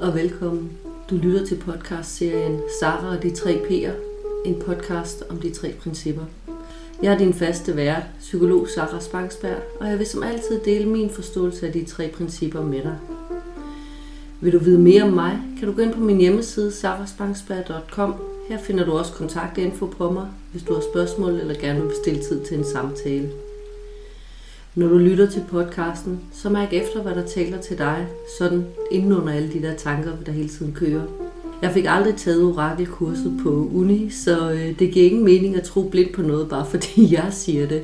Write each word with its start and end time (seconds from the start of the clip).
og 0.00 0.14
velkommen. 0.14 0.70
Du 1.10 1.16
lytter 1.16 1.46
til 1.46 1.56
podcastserien 1.56 2.60
Sara 2.80 3.16
og 3.16 3.22
de 3.22 3.30
tre 3.30 3.62
P'er, 3.68 3.92
en 4.46 4.62
podcast 4.66 5.24
om 5.30 5.36
de 5.36 5.50
tre 5.50 5.72
principper. 5.80 6.22
Jeg 7.02 7.12
er 7.12 7.18
din 7.18 7.34
faste 7.34 7.76
vært, 7.76 8.02
psykolog 8.20 8.68
Sara 8.68 9.00
Spangsberg, 9.00 9.58
og 9.80 9.88
jeg 9.88 9.98
vil 9.98 10.06
som 10.06 10.22
altid 10.22 10.60
dele 10.64 10.88
min 10.88 11.10
forståelse 11.10 11.66
af 11.66 11.72
de 11.72 11.84
tre 11.84 12.08
principper 12.08 12.62
med 12.62 12.82
dig. 12.82 12.98
Vil 14.40 14.52
du 14.52 14.58
vide 14.58 14.78
mere 14.78 15.02
om 15.02 15.12
mig, 15.12 15.38
kan 15.58 15.68
du 15.68 15.74
gå 15.74 15.82
ind 15.82 15.94
på 15.94 16.00
min 16.00 16.18
hjemmeside 16.18 16.72
saraspangsberg.com. 16.72 18.14
Her 18.48 18.58
finder 18.58 18.84
du 18.84 18.92
også 18.92 19.12
kontaktinfo 19.12 19.86
på 19.86 20.10
mig, 20.10 20.26
hvis 20.52 20.62
du 20.62 20.74
har 20.74 20.82
spørgsmål 20.92 21.32
eller 21.32 21.54
gerne 21.54 21.80
vil 21.80 21.88
bestille 21.88 22.22
tid 22.22 22.44
til 22.44 22.58
en 22.58 22.64
samtale. 22.64 23.30
Når 24.74 24.88
du 24.88 24.98
lytter 24.98 25.30
til 25.30 25.42
podcasten, 25.50 26.20
så 26.32 26.48
mærk 26.50 26.72
efter, 26.72 27.02
hvad 27.02 27.14
der 27.14 27.26
taler 27.26 27.60
til 27.60 27.78
dig, 27.78 28.06
sådan 28.38 28.66
inden 28.90 29.12
under 29.12 29.32
alle 29.32 29.52
de 29.52 29.62
der 29.62 29.76
tanker, 29.76 30.10
der 30.26 30.32
hele 30.32 30.48
tiden 30.48 30.72
kører. 30.72 31.02
Jeg 31.62 31.72
fik 31.72 31.84
aldrig 31.88 32.16
taget 32.16 32.44
orakelkurset 32.44 33.40
på 33.42 33.70
uni, 33.74 34.10
så 34.10 34.50
øh, 34.50 34.78
det 34.78 34.92
giver 34.92 35.06
ingen 35.06 35.24
mening 35.24 35.56
at 35.56 35.62
tro 35.62 35.88
blindt 35.88 36.12
på 36.12 36.22
noget, 36.22 36.48
bare 36.48 36.66
fordi 36.74 37.14
jeg 37.14 37.26
siger 37.30 37.66
det. 37.66 37.82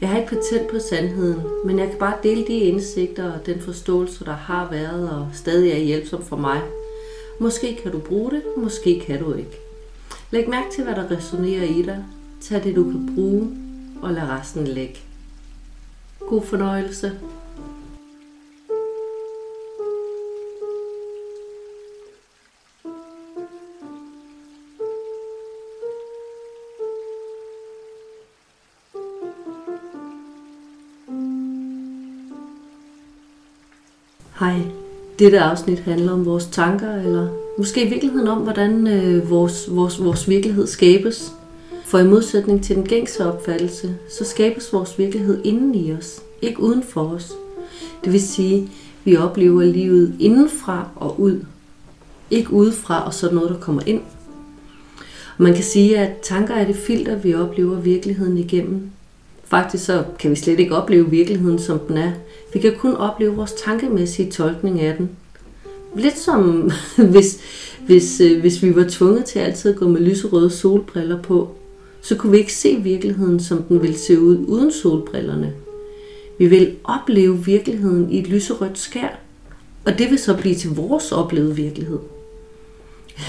Jeg 0.00 0.08
har 0.08 0.18
ikke 0.18 0.28
patent 0.28 0.70
på 0.70 0.78
sandheden, 0.90 1.40
men 1.64 1.78
jeg 1.78 1.88
kan 1.88 1.98
bare 1.98 2.14
dele 2.22 2.46
de 2.46 2.54
indsigter 2.54 3.32
og 3.32 3.46
den 3.46 3.60
forståelse, 3.60 4.24
der 4.24 4.34
har 4.34 4.68
været 4.70 5.10
og 5.10 5.28
stadig 5.32 5.72
er 5.72 5.78
hjælpsom 5.78 6.22
for 6.22 6.36
mig. 6.36 6.60
Måske 7.40 7.78
kan 7.82 7.92
du 7.92 7.98
bruge 7.98 8.30
det, 8.30 8.42
måske 8.56 9.02
kan 9.06 9.18
du 9.18 9.34
ikke. 9.34 9.58
Læg 10.30 10.48
mærke 10.48 10.66
til, 10.74 10.84
hvad 10.84 10.94
der 10.94 11.16
resonerer 11.16 11.64
i 11.64 11.82
dig. 11.82 12.04
Tag 12.40 12.64
det, 12.64 12.76
du 12.76 12.84
kan 12.84 13.10
bruge, 13.14 13.48
og 14.02 14.12
lad 14.12 14.22
resten 14.22 14.66
ligge. 14.66 15.11
God 16.28 16.42
fornøjelse. 16.42 17.12
Hej. 34.38 34.60
Dette 35.18 35.40
afsnit 35.40 35.78
handler 35.78 36.12
om 36.12 36.26
vores 36.26 36.46
tanker, 36.46 36.94
eller 36.94 37.28
måske 37.58 37.86
i 37.86 37.88
virkeligheden 37.88 38.28
om, 38.28 38.38
hvordan 38.38 38.86
øh, 38.86 39.30
vores, 39.30 39.76
vores, 39.76 40.04
vores 40.04 40.28
virkelighed 40.28 40.66
skabes. 40.66 41.32
For 41.92 41.98
i 41.98 42.04
modsætning 42.04 42.64
til 42.64 42.76
den 42.76 42.84
gængse 42.84 43.26
opfattelse, 43.26 43.96
så 44.10 44.24
skabes 44.24 44.72
vores 44.72 44.98
virkelighed 44.98 45.40
inden 45.44 45.74
i 45.74 45.92
os, 45.92 46.20
ikke 46.42 46.60
uden 46.60 46.82
for 46.82 47.08
os. 47.08 47.32
Det 48.04 48.12
vil 48.12 48.22
sige, 48.22 48.70
vi 49.04 49.16
oplever 49.16 49.62
livet 49.62 50.14
indenfra 50.18 50.88
og 50.96 51.20
ud, 51.20 51.44
ikke 52.30 52.52
udefra 52.52 53.06
og 53.06 53.14
så 53.14 53.34
noget, 53.34 53.50
der 53.50 53.58
kommer 53.58 53.82
ind. 53.86 54.00
Og 55.38 55.42
man 55.42 55.54
kan 55.54 55.64
sige, 55.64 55.98
at 55.98 56.16
tanker 56.22 56.54
er 56.54 56.64
det 56.66 56.76
filter, 56.76 57.16
vi 57.16 57.34
oplever 57.34 57.80
virkeligheden 57.80 58.38
igennem. 58.38 58.90
Faktisk 59.44 59.84
så 59.84 60.04
kan 60.18 60.30
vi 60.30 60.36
slet 60.36 60.60
ikke 60.60 60.76
opleve 60.76 61.10
virkeligheden, 61.10 61.58
som 61.58 61.78
den 61.78 61.96
er. 61.96 62.12
Vi 62.52 62.58
kan 62.58 62.74
kun 62.78 62.94
opleve 62.96 63.36
vores 63.36 63.52
tankemæssige 63.52 64.30
tolkning 64.30 64.80
af 64.80 64.96
den. 64.96 65.10
Lidt 65.96 66.18
som 66.18 66.70
hvis, 67.12 67.40
hvis, 67.86 68.20
øh, 68.20 68.40
hvis 68.40 68.62
vi 68.62 68.76
var 68.76 68.86
tvunget 68.88 69.24
til 69.24 69.38
altid 69.38 69.70
at 69.70 69.78
gå 69.78 69.88
med 69.88 70.00
lyserøde 70.00 70.50
solbriller 70.50 71.22
på, 71.22 71.56
så 72.02 72.16
kunne 72.16 72.32
vi 72.32 72.38
ikke 72.38 72.54
se 72.54 72.76
virkeligheden, 72.76 73.40
som 73.40 73.62
den 73.62 73.82
ville 73.82 73.98
se 73.98 74.20
ud 74.20 74.44
uden 74.48 74.72
solbrillerne. 74.72 75.52
Vi 76.38 76.46
vil 76.46 76.74
opleve 76.84 77.44
virkeligheden 77.44 78.10
i 78.10 78.18
et 78.18 78.28
lyserødt 78.28 78.78
skær, 78.78 79.18
og 79.84 79.98
det 79.98 80.10
vil 80.10 80.18
så 80.18 80.36
blive 80.36 80.54
til 80.54 80.70
vores 80.70 81.12
oplevede 81.12 81.56
virkelighed. 81.56 81.98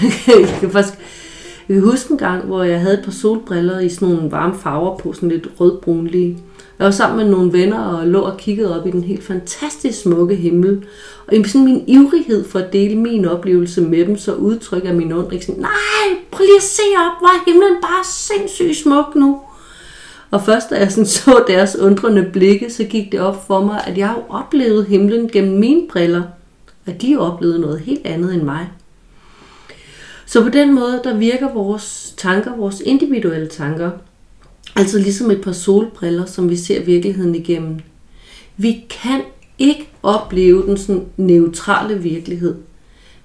jeg 0.28 0.56
kan 0.60 0.70
faktisk 0.70 0.98
jeg 1.68 1.74
kan 1.74 1.90
huske 1.90 2.12
en 2.12 2.18
gang, 2.18 2.44
hvor 2.44 2.62
jeg 2.62 2.80
havde 2.80 2.98
et 2.98 3.04
par 3.04 3.12
solbriller 3.12 3.80
i 3.80 3.88
sådan 3.88 4.08
nogle 4.08 4.30
varme 4.30 4.58
farver 4.58 4.98
på, 4.98 5.12
sådan 5.12 5.28
lidt 5.28 5.48
rødbrunlige. 5.60 6.38
Jeg 6.78 6.84
var 6.84 6.90
sammen 6.90 7.16
med 7.16 7.36
nogle 7.36 7.52
venner 7.52 7.84
og 7.84 8.06
lå 8.06 8.20
og 8.20 8.36
kiggede 8.36 8.80
op 8.80 8.86
i 8.86 8.90
den 8.90 9.04
helt 9.04 9.24
fantastisk 9.24 10.02
smukke 10.02 10.34
himmel. 10.34 10.84
Og 11.26 11.36
i 11.36 11.44
sådan 11.44 11.64
min 11.64 11.84
ivrighed 11.86 12.48
for 12.48 12.58
at 12.58 12.72
dele 12.72 12.96
min 12.96 13.24
oplevelse 13.24 13.80
med 13.80 14.06
dem, 14.06 14.16
så 14.16 14.34
udtrykker 14.34 14.88
jeg 14.88 14.96
min 14.96 15.12
undring 15.12 15.44
sådan, 15.44 15.60
nej, 15.60 16.18
prøv 16.30 16.44
lige 16.44 16.56
at 16.56 16.62
se 16.62 16.82
op, 16.96 17.18
hvor 17.20 17.28
er 17.28 17.44
himlen 17.46 17.76
bare 17.82 18.04
sindssygt 18.04 18.76
smuk 18.76 19.14
nu. 19.14 19.40
Og 20.30 20.44
først 20.44 20.70
da 20.70 20.78
jeg 20.78 20.92
sådan 20.92 21.06
så 21.06 21.44
deres 21.46 21.76
undrende 21.76 22.30
blikke, 22.32 22.70
så 22.70 22.84
gik 22.84 23.12
det 23.12 23.20
op 23.20 23.46
for 23.46 23.64
mig, 23.64 23.84
at 23.86 23.98
jeg 23.98 24.14
jo 24.16 24.22
oplevede 24.28 24.84
himlen 24.84 25.28
gennem 25.28 25.58
mine 25.58 25.82
briller, 25.88 26.22
og 26.86 27.02
de 27.02 27.16
oplevede 27.18 27.60
noget 27.60 27.80
helt 27.80 28.06
andet 28.06 28.34
end 28.34 28.42
mig. 28.42 28.68
Så 30.26 30.42
på 30.42 30.48
den 30.48 30.74
måde, 30.74 31.00
der 31.04 31.16
virker 31.16 31.52
vores 31.52 32.14
tanker, 32.16 32.56
vores 32.56 32.80
individuelle 32.80 33.48
tanker, 33.48 33.90
altså 34.76 34.98
ligesom 34.98 35.30
et 35.30 35.40
par 35.40 35.52
solbriller, 35.52 36.26
som 36.26 36.50
vi 36.50 36.56
ser 36.56 36.84
virkeligheden 36.84 37.34
igennem. 37.34 37.80
Vi 38.56 38.84
kan 38.90 39.20
ikke 39.58 39.88
opleve 40.02 40.66
den 40.66 40.76
sådan 40.76 41.06
neutrale 41.16 41.98
virkelighed. 41.98 42.54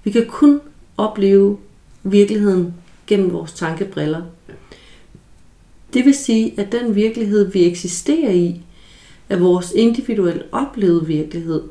Vi 0.03 0.11
kan 0.11 0.25
kun 0.27 0.59
opleve 0.97 1.57
virkeligheden 2.03 2.73
gennem 3.07 3.33
vores 3.33 3.53
tankebriller. 3.53 4.21
Det 5.93 6.05
vil 6.05 6.13
sige, 6.13 6.53
at 6.57 6.71
den 6.71 6.95
virkelighed, 6.95 7.51
vi 7.51 7.65
eksisterer 7.65 8.31
i, 8.31 8.61
er 9.29 9.37
vores 9.37 9.71
individuelle 9.75 10.43
oplevede 10.51 11.05
virkelighed. 11.05 11.61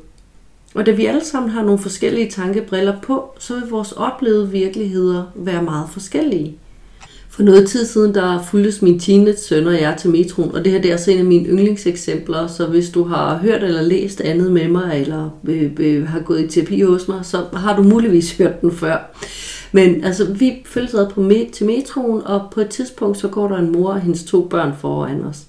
Og 0.73 0.85
da 0.85 0.91
vi 0.91 1.05
alle 1.05 1.25
sammen 1.25 1.51
har 1.51 1.63
nogle 1.63 1.79
forskellige 1.79 2.29
tankebriller 2.29 3.01
på, 3.01 3.35
så 3.39 3.59
vil 3.59 3.69
vores 3.69 3.91
oplevede 3.91 4.51
virkeligheder 4.51 5.23
være 5.35 5.63
meget 5.63 5.89
forskellige. 5.89 6.57
For 7.39 7.43
noget 7.43 7.67
tid 7.67 7.85
siden, 7.85 8.15
der 8.15 8.43
fulgtes 8.43 8.81
min 8.81 8.99
teenage 8.99 9.37
søn 9.37 9.67
og 9.67 9.73
jeg 9.73 9.95
til 9.97 10.09
metroen, 10.09 10.55
og 10.55 10.65
det 10.65 10.71
her 10.71 10.81
det 10.81 10.89
er 10.89 10.93
altså 10.93 11.11
en 11.11 11.17
af 11.17 11.25
mine 11.25 11.49
yndlingseksempler, 11.49 12.47
så 12.47 12.65
hvis 12.65 12.89
du 12.89 13.03
har 13.03 13.37
hørt 13.37 13.63
eller 13.63 13.81
læst 13.81 14.21
andet 14.21 14.51
med 14.51 14.67
mig, 14.67 15.01
eller 15.01 15.29
øh, 15.43 15.71
øh, 15.79 16.07
har 16.07 16.19
gået 16.19 16.41
i 16.41 16.47
terapi 16.47 16.81
hos 16.81 17.07
mig, 17.07 17.19
så 17.25 17.43
har 17.53 17.75
du 17.75 17.83
muligvis 17.83 18.37
hørt 18.37 18.61
den 18.61 18.71
før. 18.71 18.97
Men 19.71 20.03
altså, 20.03 20.33
vi 20.33 20.53
følges 20.65 20.93
ad 20.93 21.09
på 21.09 21.21
med, 21.21 21.51
til 21.51 21.65
metroen, 21.65 22.21
og 22.25 22.41
på 22.51 22.61
et 22.61 22.69
tidspunkt, 22.69 23.17
så 23.17 23.27
går 23.27 23.47
der 23.47 23.57
en 23.57 23.71
mor 23.71 23.89
og 23.89 23.99
hendes 23.99 24.23
to 24.23 24.47
børn 24.49 24.73
foran 24.79 25.21
os. 25.21 25.43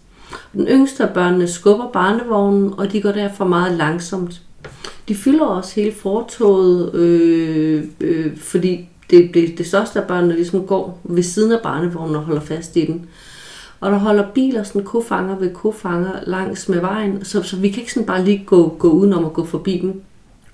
Den 0.52 0.66
yngste 0.66 1.02
af 1.02 1.14
børnene 1.14 1.48
skubber 1.48 1.86
barnevognen, 1.92 2.72
og 2.76 2.92
de 2.92 3.00
går 3.00 3.12
derfor 3.12 3.44
meget 3.44 3.78
langsomt. 3.78 4.42
De 5.08 5.14
fylder 5.14 5.44
også 5.44 5.74
hele 5.74 5.92
fortoget, 5.92 6.94
øh, 6.94 7.84
øh, 8.00 8.36
fordi 8.36 8.88
det, 9.10 9.34
det, 9.34 9.58
det 9.58 9.66
største 9.66 10.00
af 10.00 10.06
børnene 10.06 10.34
ligesom 10.34 10.66
går 10.66 11.00
ved 11.04 11.22
siden 11.22 11.52
af 11.52 11.60
barnevognen 11.62 12.16
og 12.16 12.22
holder 12.22 12.40
fast 12.40 12.76
i 12.76 12.86
den. 12.86 13.06
Og 13.80 13.90
der 13.90 13.98
holder 13.98 14.24
biler 14.34 14.62
sådan 14.62 14.84
kofanger 14.84 15.38
ved 15.38 15.54
kofanger 15.54 16.12
langs 16.26 16.68
med 16.68 16.80
vejen, 16.80 17.24
så, 17.24 17.42
så 17.42 17.56
vi 17.56 17.68
kan 17.68 17.80
ikke 17.80 17.92
sådan 17.92 18.06
bare 18.06 18.24
lige 18.24 18.44
gå, 18.46 18.76
gå 18.78 18.88
udenom 18.88 19.24
og 19.24 19.32
gå 19.32 19.44
forbi 19.44 19.78
dem. 19.78 20.02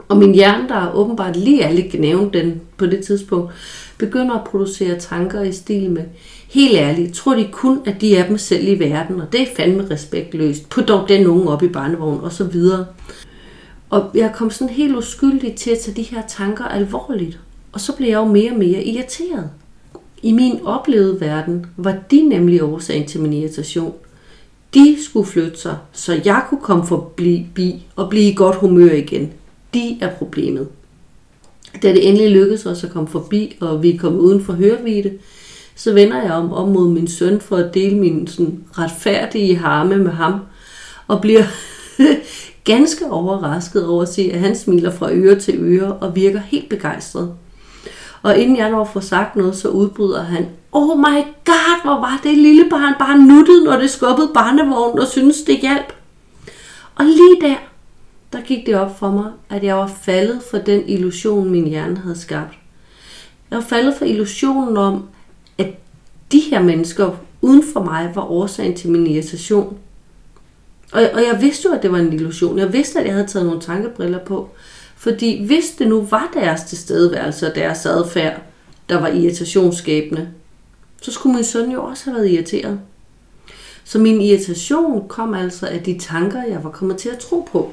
Og 0.09 0.17
min 0.17 0.35
hjerne, 0.35 0.69
der 0.69 0.95
åbenbart 0.95 1.37
lige 1.37 1.63
er 1.63 1.73
lidt 1.73 1.93
genævnt 1.93 2.35
den 2.35 2.61
på 2.77 2.87
det 2.87 3.05
tidspunkt, 3.05 3.53
begynder 3.99 4.35
at 4.35 4.45
producere 4.45 4.99
tanker 4.99 5.43
i 5.43 5.53
stil 5.53 5.91
med, 5.91 6.03
helt 6.49 6.77
ærligt, 6.77 7.15
tror 7.15 7.35
de 7.35 7.49
kun, 7.53 7.81
at 7.87 8.01
de 8.01 8.17
er 8.17 8.29
dem 8.29 8.39
selv 8.39 8.69
i 8.69 8.79
verden, 8.79 9.21
og 9.21 9.33
det 9.33 9.41
er 9.43 9.47
fandme 9.57 9.87
respektløst. 9.91 10.69
Put 10.69 10.89
dog 10.89 11.09
den 11.09 11.23
nogen 11.23 11.49
op 11.49 11.63
i 11.63 11.69
barnevognen, 11.69 12.21
og 12.21 12.33
så 12.33 12.45
videre. 12.45 12.87
Og 13.91 14.11
jeg 14.15 14.33
kom 14.35 14.51
sådan 14.51 14.75
helt 14.75 14.97
uskyldig 14.97 15.55
til 15.55 15.71
at 15.71 15.79
tage 15.79 15.97
de 15.97 16.03
her 16.03 16.23
tanker 16.29 16.65
alvorligt. 16.65 17.39
Og 17.77 17.81
så 17.81 17.93
blev 17.93 18.09
jeg 18.09 18.17
jo 18.17 18.25
mere 18.25 18.51
og 18.51 18.59
mere 18.59 18.85
irriteret. 18.85 19.51
I 20.23 20.33
min 20.33 20.61
oplevede 20.65 21.21
verden 21.21 21.67
var 21.77 21.97
de 22.11 22.29
nemlig 22.29 22.63
årsagen 22.63 23.07
til 23.07 23.21
min 23.21 23.33
irritation. 23.33 23.95
De 24.75 24.97
skulle 25.05 25.27
flytte 25.27 25.59
sig, 25.59 25.77
så 25.93 26.21
jeg 26.25 26.45
kunne 26.49 26.61
komme 26.61 26.87
forbi 26.87 27.87
og 27.97 28.11
blive 28.11 28.31
i 28.31 28.35
godt 28.35 28.57
humør 28.57 28.93
igen. 28.93 29.33
De 29.75 29.99
er 30.01 30.11
problemet. 30.15 30.69
Da 31.83 31.89
det 31.93 32.09
endelig 32.09 32.31
lykkedes 32.31 32.67
os 32.67 32.85
at 32.85 32.91
komme 32.91 33.09
forbi, 33.09 33.57
og 33.61 33.83
vi 33.83 33.97
kom 33.97 34.19
uden 34.19 34.45
for 34.45 34.53
hørvide, 34.53 35.13
så 35.75 35.93
vender 35.93 36.23
jeg 36.23 36.33
om, 36.33 36.53
om 36.53 36.69
mod 36.69 36.89
min 36.89 37.09
søn 37.09 37.41
for 37.41 37.57
at 37.57 37.75
dele 37.75 37.97
min 37.97 38.27
sådan, 38.27 38.65
retfærdige 38.73 39.57
harme 39.57 39.97
med 39.97 40.13
ham, 40.13 40.41
og 41.09 41.21
bliver 41.21 41.45
ganske 42.65 43.11
overrasket 43.11 43.87
over 43.87 44.03
at 44.03 44.09
se, 44.09 44.31
at 44.35 44.41
han 44.41 44.57
smiler 44.57 44.91
fra 44.91 45.13
øre 45.13 45.39
til 45.39 45.59
øre 45.59 45.93
og 45.93 46.17
virker 46.17 46.41
helt 46.41 46.69
begejstret. 46.69 47.35
Og 48.23 48.39
inden 48.39 48.57
jeg 48.57 48.71
når 48.71 48.85
får 48.85 49.01
sagt 49.01 49.37
noget, 49.37 49.57
så 49.57 49.69
udbryder 49.69 50.23
han, 50.23 50.47
Oh 50.73 50.99
my 50.99 51.23
god, 51.45 51.83
hvor 51.85 52.01
var 52.01 52.21
det 52.23 52.39
lille 52.39 52.71
barn 52.71 52.95
bare 52.99 53.19
nuttet, 53.19 53.63
når 53.65 53.77
det 53.77 53.91
skubbede 53.91 54.31
barnevognen 54.35 54.99
og 54.99 55.07
synes 55.07 55.43
det 55.43 55.59
hjalp. 55.59 55.93
Og 56.95 57.05
lige 57.05 57.41
der, 57.41 57.57
der 58.33 58.41
gik 58.41 58.67
det 58.67 58.75
op 58.75 58.99
for 58.99 59.11
mig, 59.11 59.33
at 59.51 59.65
jeg 59.65 59.77
var 59.77 59.87
faldet 60.03 60.43
for 60.51 60.59
den 60.59 60.89
illusion, 60.89 61.51
min 61.51 61.67
hjerne 61.67 61.97
havde 61.97 62.21
skabt. 62.21 62.55
Jeg 63.51 63.57
var 63.57 63.65
faldet 63.65 63.95
for 63.95 64.05
illusionen 64.05 64.77
om, 64.77 65.09
at 65.59 65.67
de 66.33 66.41
her 66.51 66.63
mennesker 66.63 67.11
uden 67.41 67.63
for 67.73 67.83
mig 67.83 68.13
var 68.15 68.31
årsagen 68.31 68.77
til 68.77 68.91
min 68.91 69.07
irritation. 69.07 69.79
Og, 70.93 71.03
og 71.15 71.21
jeg 71.21 71.39
vidste 71.41 71.69
jo, 71.69 71.75
at 71.75 71.83
det 71.83 71.93
var 71.93 71.99
en 71.99 72.13
illusion. 72.13 72.59
Jeg 72.59 72.73
vidste, 72.73 73.01
at 73.01 73.07
jeg 73.07 73.15
havde 73.15 73.27
taget 73.27 73.47
nogle 73.47 73.61
tankebriller 73.61 74.19
på. 74.19 74.51
Fordi 75.07 75.47
hvis 75.47 75.71
det 75.79 75.89
nu 75.89 76.03
var 76.03 76.31
deres 76.35 76.63
tilstedeværelse 76.63 77.51
og 77.51 77.55
deres 77.55 77.87
adfærd, 77.87 78.41
der 78.89 79.01
var 79.01 79.09
irritationsskabende, 79.09 80.29
så 81.03 81.13
skulle 81.13 81.35
min 81.35 81.45
søn 81.45 81.71
jo 81.71 81.85
også 81.85 82.05
have 82.05 82.17
været 82.17 82.31
irriteret. 82.31 82.81
Så 83.85 83.99
min 83.99 84.21
irritation 84.21 85.09
kom 85.09 85.35
altså 85.35 85.67
af 85.67 85.83
de 85.83 85.99
tanker, 85.99 86.43
jeg 86.43 86.65
var 86.65 86.71
kommet 86.71 86.97
til 86.97 87.09
at 87.09 87.19
tro 87.19 87.49
på. 87.53 87.73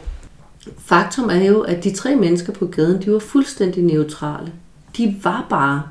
Faktum 0.78 1.30
er 1.30 1.44
jo, 1.44 1.62
at 1.62 1.84
de 1.84 1.94
tre 1.94 2.16
mennesker 2.16 2.54
på 2.54 2.66
gaden, 2.66 3.02
de 3.02 3.12
var 3.12 3.20
fuldstændig 3.20 3.84
neutrale. 3.84 4.52
De 4.98 5.16
var 5.24 5.46
bare. 5.50 5.84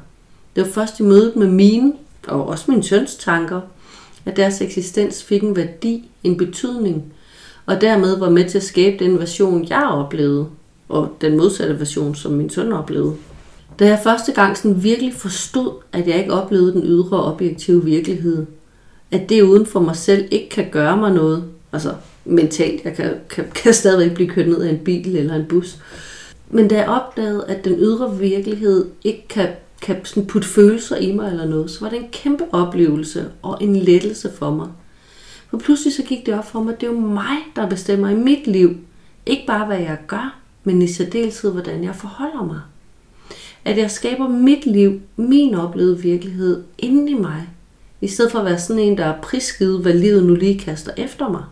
Det 0.56 0.64
var 0.64 0.70
først 0.70 1.00
i 1.00 1.02
mødet 1.02 1.36
med 1.36 1.48
mine, 1.48 1.92
og 2.28 2.46
også 2.46 2.70
min 2.70 2.82
søns 2.82 3.14
tanker, 3.14 3.60
at 4.26 4.36
deres 4.36 4.60
eksistens 4.60 5.24
fik 5.24 5.42
en 5.42 5.56
værdi, 5.56 6.10
en 6.24 6.36
betydning, 6.36 7.12
og 7.66 7.80
dermed 7.80 8.18
var 8.18 8.30
med 8.30 8.48
til 8.48 8.58
at 8.58 8.64
skabe 8.64 9.04
den 9.04 9.18
version, 9.18 9.68
jeg 9.68 9.86
oplevede, 9.86 10.46
og 10.92 11.16
den 11.20 11.36
modsatte 11.36 11.78
version, 11.78 12.14
som 12.14 12.32
min 12.32 12.50
søn 12.50 12.72
oplevede. 12.72 13.14
Da 13.78 13.86
jeg 13.86 14.00
første 14.04 14.32
gang 14.32 14.56
sådan 14.56 14.82
virkelig 14.82 15.14
forstod, 15.14 15.72
at 15.92 16.08
jeg 16.08 16.18
ikke 16.18 16.32
oplevede 16.32 16.72
den 16.72 16.82
ydre 16.84 17.24
objektive 17.24 17.84
virkelighed, 17.84 18.46
at 19.10 19.28
det 19.28 19.42
uden 19.42 19.66
for 19.66 19.80
mig 19.80 19.96
selv 19.96 20.28
ikke 20.30 20.48
kan 20.48 20.66
gøre 20.70 20.96
mig 20.96 21.12
noget, 21.12 21.44
altså 21.72 21.94
mentalt, 22.24 22.84
jeg 22.84 22.94
kan, 22.94 23.14
kan, 23.30 23.44
kan 23.62 23.74
stadigvæk 23.74 24.14
blive 24.14 24.28
kørt 24.28 24.48
ned 24.48 24.62
af 24.62 24.70
en 24.70 24.78
bil 24.78 25.16
eller 25.16 25.34
en 25.34 25.46
bus, 25.48 25.78
men 26.50 26.68
da 26.68 26.76
jeg 26.76 26.88
opdagede, 26.88 27.44
at 27.48 27.64
den 27.64 27.74
ydre 27.78 28.18
virkelighed 28.18 28.86
ikke 29.04 29.28
kan, 29.28 29.48
kan 29.82 30.04
sådan 30.04 30.26
putte 30.26 30.48
følelser 30.48 30.96
i 30.96 31.12
mig 31.12 31.30
eller 31.30 31.46
noget, 31.46 31.70
så 31.70 31.80
var 31.80 31.88
det 31.88 31.98
en 31.98 32.08
kæmpe 32.12 32.44
oplevelse 32.52 33.24
og 33.42 33.58
en 33.60 33.76
lettelse 33.76 34.30
for 34.38 34.50
mig. 34.50 34.68
For 35.50 35.58
pludselig 35.58 35.94
så 35.94 36.02
gik 36.02 36.26
det 36.26 36.34
op 36.34 36.50
for 36.50 36.62
mig, 36.62 36.74
at 36.74 36.80
det 36.80 36.86
er 36.86 36.92
jo 36.92 36.98
mig, 36.98 37.36
der 37.56 37.68
bestemmer 37.68 38.08
i 38.08 38.14
mit 38.14 38.46
liv. 38.46 38.76
Ikke 39.26 39.46
bare, 39.46 39.66
hvad 39.66 39.78
jeg 39.78 39.98
gør, 40.06 40.41
men 40.64 40.82
i 40.82 40.86
særdeleshed, 40.86 41.52
hvordan 41.52 41.84
jeg 41.84 41.94
forholder 41.94 42.44
mig. 42.44 42.60
At 43.64 43.78
jeg 43.78 43.90
skaber 43.90 44.28
mit 44.28 44.66
liv, 44.66 45.00
min 45.16 45.54
oplevede 45.54 45.98
virkelighed, 45.98 46.62
inden 46.78 47.08
i 47.08 47.14
mig, 47.14 47.48
i 48.00 48.08
stedet 48.08 48.32
for 48.32 48.38
at 48.38 48.44
være 48.44 48.58
sådan 48.58 48.82
en, 48.82 48.98
der 48.98 49.04
er 49.04 49.20
prisgivet, 49.20 49.82
hvad 49.82 49.94
livet 49.94 50.24
nu 50.24 50.34
lige 50.34 50.58
kaster 50.58 50.92
efter 50.96 51.28
mig. 51.28 51.44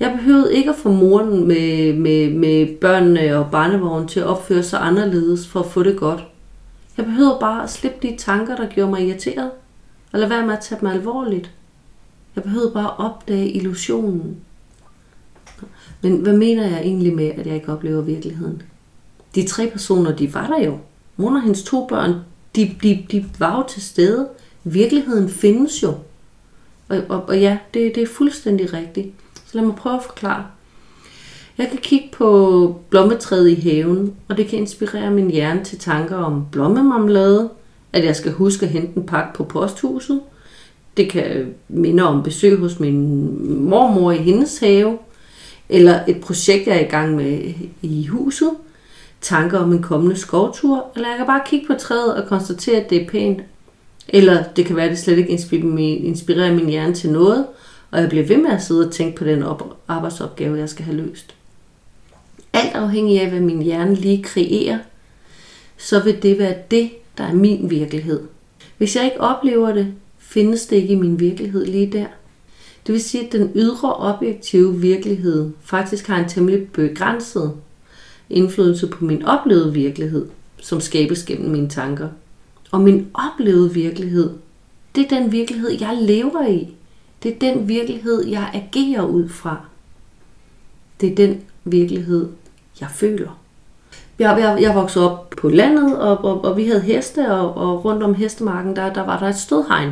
Jeg 0.00 0.12
behøvede 0.18 0.54
ikke 0.54 0.70
at 0.70 0.76
få 0.76 0.90
moren 0.90 1.48
med, 1.48 1.94
med, 1.94 2.30
med 2.30 2.66
børnene 2.80 3.38
og 3.38 3.50
barnevognen 3.50 4.08
til 4.08 4.20
at 4.20 4.26
opføre 4.26 4.62
sig 4.62 4.80
anderledes 4.82 5.48
for 5.48 5.60
at 5.60 5.66
få 5.66 5.82
det 5.82 5.96
godt. 5.96 6.24
Jeg 6.96 7.04
behøvede 7.04 7.36
bare 7.40 7.62
at 7.62 7.70
slippe 7.70 8.08
de 8.08 8.16
tanker, 8.16 8.56
der 8.56 8.66
gjorde 8.66 8.90
mig 8.90 9.08
irriteret, 9.08 9.50
og 10.12 10.18
lade 10.18 10.30
være 10.30 10.46
med 10.46 10.54
at 10.54 10.60
tage 10.60 10.80
dem 10.80 10.88
alvorligt. 10.88 11.50
Jeg 12.36 12.44
behøvede 12.44 12.70
bare 12.74 12.86
at 12.86 12.98
opdage 12.98 13.50
illusionen. 13.50 14.36
Men 16.02 16.16
hvad 16.16 16.36
mener 16.36 16.68
jeg 16.68 16.80
egentlig 16.80 17.14
med, 17.14 17.30
at 17.36 17.46
jeg 17.46 17.54
ikke 17.54 17.72
oplever 17.72 18.02
virkeligheden? 18.02 18.62
De 19.34 19.46
tre 19.46 19.66
personer, 19.66 20.16
de 20.16 20.34
var 20.34 20.46
der 20.46 20.64
jo. 20.64 20.78
Mor 21.16 21.30
og 21.30 21.42
hendes 21.42 21.62
to 21.62 21.86
børn, 21.86 22.14
de, 22.56 22.76
de, 22.82 23.06
de 23.12 23.24
var 23.38 23.56
jo 23.56 23.64
til 23.68 23.82
stede. 23.82 24.28
Virkeligheden 24.64 25.28
findes 25.28 25.82
jo. 25.82 25.94
Og, 26.88 26.98
og, 27.08 27.28
og 27.28 27.40
ja, 27.40 27.58
det, 27.74 27.94
det 27.94 28.02
er 28.02 28.06
fuldstændig 28.06 28.72
rigtigt. 28.72 29.08
Så 29.34 29.58
lad 29.58 29.64
mig 29.64 29.74
prøve 29.74 29.96
at 29.96 30.02
forklare. 30.02 30.44
Jeg 31.58 31.68
kan 31.68 31.78
kigge 31.78 32.08
på 32.12 32.80
blommetræet 32.90 33.48
i 33.48 33.54
haven, 33.54 34.14
og 34.28 34.36
det 34.36 34.46
kan 34.46 34.58
inspirere 34.58 35.10
min 35.10 35.30
hjerne 35.30 35.64
til 35.64 35.78
tanker 35.78 36.16
om 36.16 36.44
blommemarmelade, 36.52 37.50
at 37.92 38.04
jeg 38.04 38.16
skal 38.16 38.32
huske 38.32 38.66
at 38.66 38.72
hente 38.72 38.96
en 38.96 39.06
pakke 39.06 39.34
på 39.34 39.44
posthuset. 39.44 40.20
Det 40.96 41.10
kan 41.10 41.54
minde 41.68 42.02
om 42.02 42.22
besøg 42.22 42.58
hos 42.58 42.80
min 42.80 43.68
mormor 43.68 44.12
i 44.12 44.16
hendes 44.16 44.58
have, 44.58 44.98
eller 45.70 46.00
et 46.08 46.20
projekt, 46.20 46.66
jeg 46.66 46.76
er 46.76 46.86
i 46.86 46.90
gang 46.90 47.16
med 47.16 47.54
i 47.82 48.06
huset, 48.06 48.50
tanker 49.20 49.58
om 49.58 49.72
en 49.72 49.82
kommende 49.82 50.16
skovtur, 50.16 50.86
eller 50.94 51.08
jeg 51.08 51.16
kan 51.16 51.26
bare 51.26 51.42
kigge 51.46 51.66
på 51.66 51.74
træet 51.74 52.14
og 52.14 52.28
konstatere, 52.28 52.80
at 52.80 52.90
det 52.90 53.02
er 53.02 53.08
pænt. 53.08 53.42
Eller 54.08 54.44
det 54.56 54.66
kan 54.66 54.76
være, 54.76 54.84
at 54.84 54.90
det 54.90 54.98
slet 54.98 55.18
ikke 55.18 55.30
inspirerer 56.02 56.54
min 56.54 56.68
hjerne 56.68 56.94
til 56.94 57.10
noget, 57.10 57.46
og 57.90 58.00
jeg 58.00 58.08
bliver 58.08 58.26
ved 58.26 58.36
med 58.36 58.50
at 58.50 58.62
sidde 58.62 58.86
og 58.86 58.92
tænke 58.92 59.16
på 59.16 59.24
den 59.24 59.44
arbejdsopgave, 59.88 60.58
jeg 60.58 60.68
skal 60.68 60.84
have 60.84 60.96
løst. 60.96 61.34
Alt 62.52 62.74
afhængig 62.74 63.20
af, 63.20 63.28
hvad 63.30 63.40
min 63.40 63.62
hjerne 63.62 63.94
lige 63.94 64.22
kreerer, 64.22 64.78
så 65.76 66.00
vil 66.00 66.22
det 66.22 66.38
være 66.38 66.54
det, 66.70 66.90
der 67.18 67.24
er 67.24 67.34
min 67.34 67.70
virkelighed. 67.70 68.20
Hvis 68.78 68.96
jeg 68.96 69.04
ikke 69.04 69.20
oplever 69.20 69.72
det, 69.72 69.94
findes 70.18 70.66
det 70.66 70.76
ikke 70.76 70.92
i 70.92 70.96
min 70.96 71.20
virkelighed 71.20 71.66
lige 71.66 71.92
der. 71.92 72.06
Det 72.86 72.92
vil 72.92 73.02
sige, 73.02 73.26
at 73.26 73.32
den 73.32 73.50
ydre 73.54 73.94
objektive 73.94 74.76
virkelighed 74.76 75.50
faktisk 75.62 76.06
har 76.06 76.16
en 76.16 76.28
temmelig 76.28 76.68
begrænset 76.72 77.52
indflydelse 78.30 78.86
på 78.86 79.04
min 79.04 79.24
oplevede 79.24 79.72
virkelighed, 79.72 80.26
som 80.60 80.80
skabes 80.80 81.22
gennem 81.22 81.50
mine 81.50 81.68
tanker. 81.68 82.08
Og 82.70 82.80
min 82.80 83.06
oplevede 83.14 83.74
virkelighed, 83.74 84.30
det 84.94 85.04
er 85.04 85.20
den 85.20 85.32
virkelighed, 85.32 85.70
jeg 85.80 85.98
lever 86.00 86.46
i. 86.46 86.74
Det 87.22 87.34
er 87.34 87.38
den 87.38 87.68
virkelighed, 87.68 88.26
jeg 88.26 88.50
agerer 88.54 89.02
ud 89.02 89.28
fra. 89.28 89.60
Det 91.00 91.12
er 91.12 91.16
den 91.16 91.40
virkelighed, 91.64 92.28
jeg 92.80 92.88
føler. 92.90 93.40
Jeg, 94.18 94.38
jeg, 94.40 94.62
jeg 94.62 94.74
voksede 94.74 95.10
op 95.10 95.30
på 95.30 95.48
landet, 95.48 95.98
og, 95.98 96.24
og, 96.24 96.44
og 96.44 96.56
vi 96.56 96.66
havde 96.66 96.80
heste, 96.80 97.32
og, 97.32 97.56
og 97.56 97.84
rundt 97.84 98.02
om 98.02 98.14
hestemarken, 98.14 98.76
der, 98.76 98.92
der 98.92 99.04
var 99.04 99.18
der 99.18 99.26
et 99.26 99.36
stødhegn. 99.36 99.90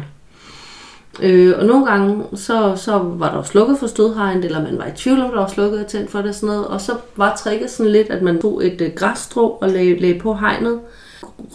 Øh, 1.22 1.54
og 1.58 1.66
nogle 1.66 1.86
gange, 1.86 2.24
så, 2.34 2.72
så 2.76 2.98
var 2.98 3.34
der 3.34 3.42
slukket 3.42 3.78
for 3.78 3.86
stødhegnet, 3.86 4.44
eller 4.44 4.62
man 4.62 4.78
var 4.78 4.86
i 4.86 4.96
tvivl 4.96 5.20
om, 5.20 5.30
der 5.30 5.38
var 5.38 5.48
slukket 5.48 5.80
og 5.80 5.86
tændt 5.86 6.10
for 6.10 6.22
det 6.22 6.34
sådan 6.34 6.46
noget. 6.46 6.66
Og 6.66 6.80
så 6.80 6.92
var 7.16 7.36
tricket 7.36 7.70
sådan 7.70 7.92
lidt, 7.92 8.10
at 8.10 8.22
man 8.22 8.40
tog 8.40 8.66
et 8.66 8.80
øh, 8.80 8.90
græsstrå 8.94 9.48
og 9.48 9.68
lagde, 9.68 9.98
lagde 9.98 10.18
på 10.18 10.34
hegnet. 10.34 10.80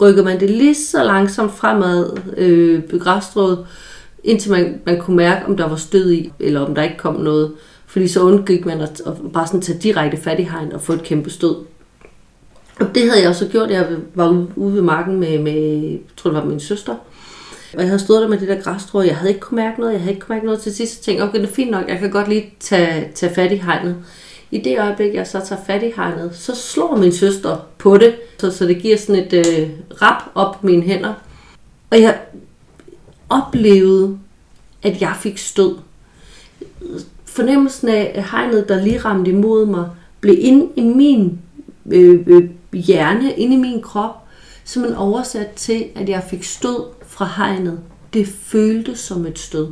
Rykkede 0.02 0.26
man 0.26 0.40
det 0.40 0.50
lige 0.50 0.76
så 0.76 1.04
langsomt 1.04 1.52
fremad 1.52 2.18
øh, 2.38 3.00
græsstrået, 3.00 3.66
indtil 4.24 4.52
man, 4.52 4.82
man 4.86 5.00
kunne 5.00 5.18
mærke, 5.18 5.46
om 5.46 5.58
der 5.58 5.68
var 5.68 5.76
stød 5.76 6.12
i, 6.12 6.34
eller 6.40 6.66
om 6.66 6.76
der 6.76 6.84
ikke 6.84 6.98
kom 6.98 7.16
noget. 7.16 7.52
Fordi 7.88 8.08
så 8.08 8.22
undgik 8.22 8.66
man 8.66 8.82
at, 8.82 9.02
at 9.06 9.14
bare 9.34 9.48
sådan 9.48 9.62
tage 9.62 9.80
direkte 9.80 10.18
fat 10.18 10.40
i 10.40 10.44
hegn 10.44 10.72
og 10.72 10.82
få 10.82 10.94
et 10.94 11.04
kæmpe 11.04 11.30
stød. 11.30 11.56
Og 12.80 12.96
det 12.96 13.04
havde 13.10 13.22
jeg 13.22 13.30
også 13.30 13.48
gjort. 13.48 13.70
Jeg 13.70 13.88
var 14.16 14.46
ude 14.56 14.74
ved 14.74 14.82
marken 14.82 15.20
med, 15.20 15.40
med 15.40 15.54
jeg 15.90 16.00
tror 16.18 16.32
det 16.32 16.40
var 16.40 16.46
min 16.46 16.60
søster. 16.60 16.96
Og 17.74 17.80
jeg 17.80 17.88
havde 17.88 18.00
stået 18.00 18.22
der 18.22 18.28
med 18.28 18.38
det 18.38 18.48
der 18.48 18.62
græsstrå, 18.62 19.02
jeg 19.02 19.18
havde 19.18 19.30
ikke 19.30 19.42
kunne 19.42 19.56
mærke 19.56 19.80
noget, 19.80 19.94
jeg 19.94 20.02
havde 20.02 20.14
ikke 20.14 20.26
kunne 20.26 20.36
mærke 20.36 20.46
noget 20.46 20.62
til 20.62 20.76
sidst. 20.76 20.98
Jeg 20.98 21.04
tænkte, 21.04 21.24
okay, 21.24 21.42
det 21.42 21.50
er 21.50 21.54
fint 21.54 21.72
nok, 21.72 21.90
jeg 21.90 22.00
kan 22.00 22.12
godt 22.12 22.30
lige 22.30 22.54
tage, 22.60 23.12
tage 23.16 23.36
fat 23.36 23.52
i 23.52 23.56
hegnet. 23.56 23.96
I 24.52 24.62
det 24.62 24.80
øjeblik, 24.80 25.14
jeg 25.14 25.28
så 25.28 25.42
tager 25.46 25.62
fat 25.66 25.84
i 25.84 25.92
hegnet, 25.96 26.36
så 26.36 26.56
slår 26.56 26.96
min 26.96 27.12
søster 27.12 27.58
på 27.78 27.98
det, 27.98 28.16
så, 28.38 28.52
så 28.52 28.66
det 28.66 28.82
giver 28.82 28.98
sådan 28.98 29.24
et 29.24 29.34
øh, 29.34 29.70
rap 30.02 30.24
op 30.36 30.60
på 30.60 30.66
mine 30.66 30.84
hænder. 30.84 31.14
Og 31.90 32.02
jeg 32.02 32.20
oplevede, 33.30 34.18
at 34.84 35.02
jeg 35.02 35.14
fik 35.20 35.38
stød. 35.38 35.76
Fornemmelsen 37.26 37.90
af 37.90 38.26
hegnet, 38.32 38.70
der 38.70 38.84
lige 38.84 39.00
ramte 39.00 39.32
imod 39.32 39.66
mig, 39.66 39.90
blev 40.20 40.36
ind 40.40 40.70
i 40.76 40.82
min 40.82 41.40
øh, 41.92 42.20
øh, 42.28 42.50
hjerne, 42.74 43.34
ind 43.34 43.54
i 43.54 43.58
min 43.58 43.82
krop, 43.82 44.16
som 44.64 44.84
en 44.84 44.96
oversat 44.96 45.50
til, 45.56 45.86
at 45.96 46.10
jeg 46.10 46.24
fik 46.30 46.44
stød 46.44 46.84
fra 47.14 47.30
hegnet. 47.38 47.80
Det 48.14 48.28
føltes 48.28 49.00
som 49.00 49.26
et 49.26 49.40
stød. 49.40 49.68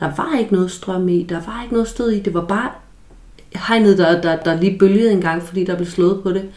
Der 0.00 0.12
var 0.16 0.38
ikke 0.38 0.52
noget 0.52 0.70
strøm 0.70 1.08
i, 1.08 1.22
der 1.22 1.40
var 1.46 1.62
ikke 1.62 1.74
noget 1.74 1.88
stød 1.88 2.10
i, 2.10 2.20
det 2.20 2.34
var 2.34 2.44
bare 2.44 2.70
hegnet, 3.68 3.98
der, 3.98 4.20
der, 4.20 4.36
der 4.36 4.60
lige 4.60 4.78
bølgede 4.78 5.12
en 5.12 5.20
gang, 5.20 5.42
fordi 5.42 5.64
der 5.64 5.76
blev 5.76 5.86
slået 5.86 6.22
på 6.22 6.32
det. 6.32 6.48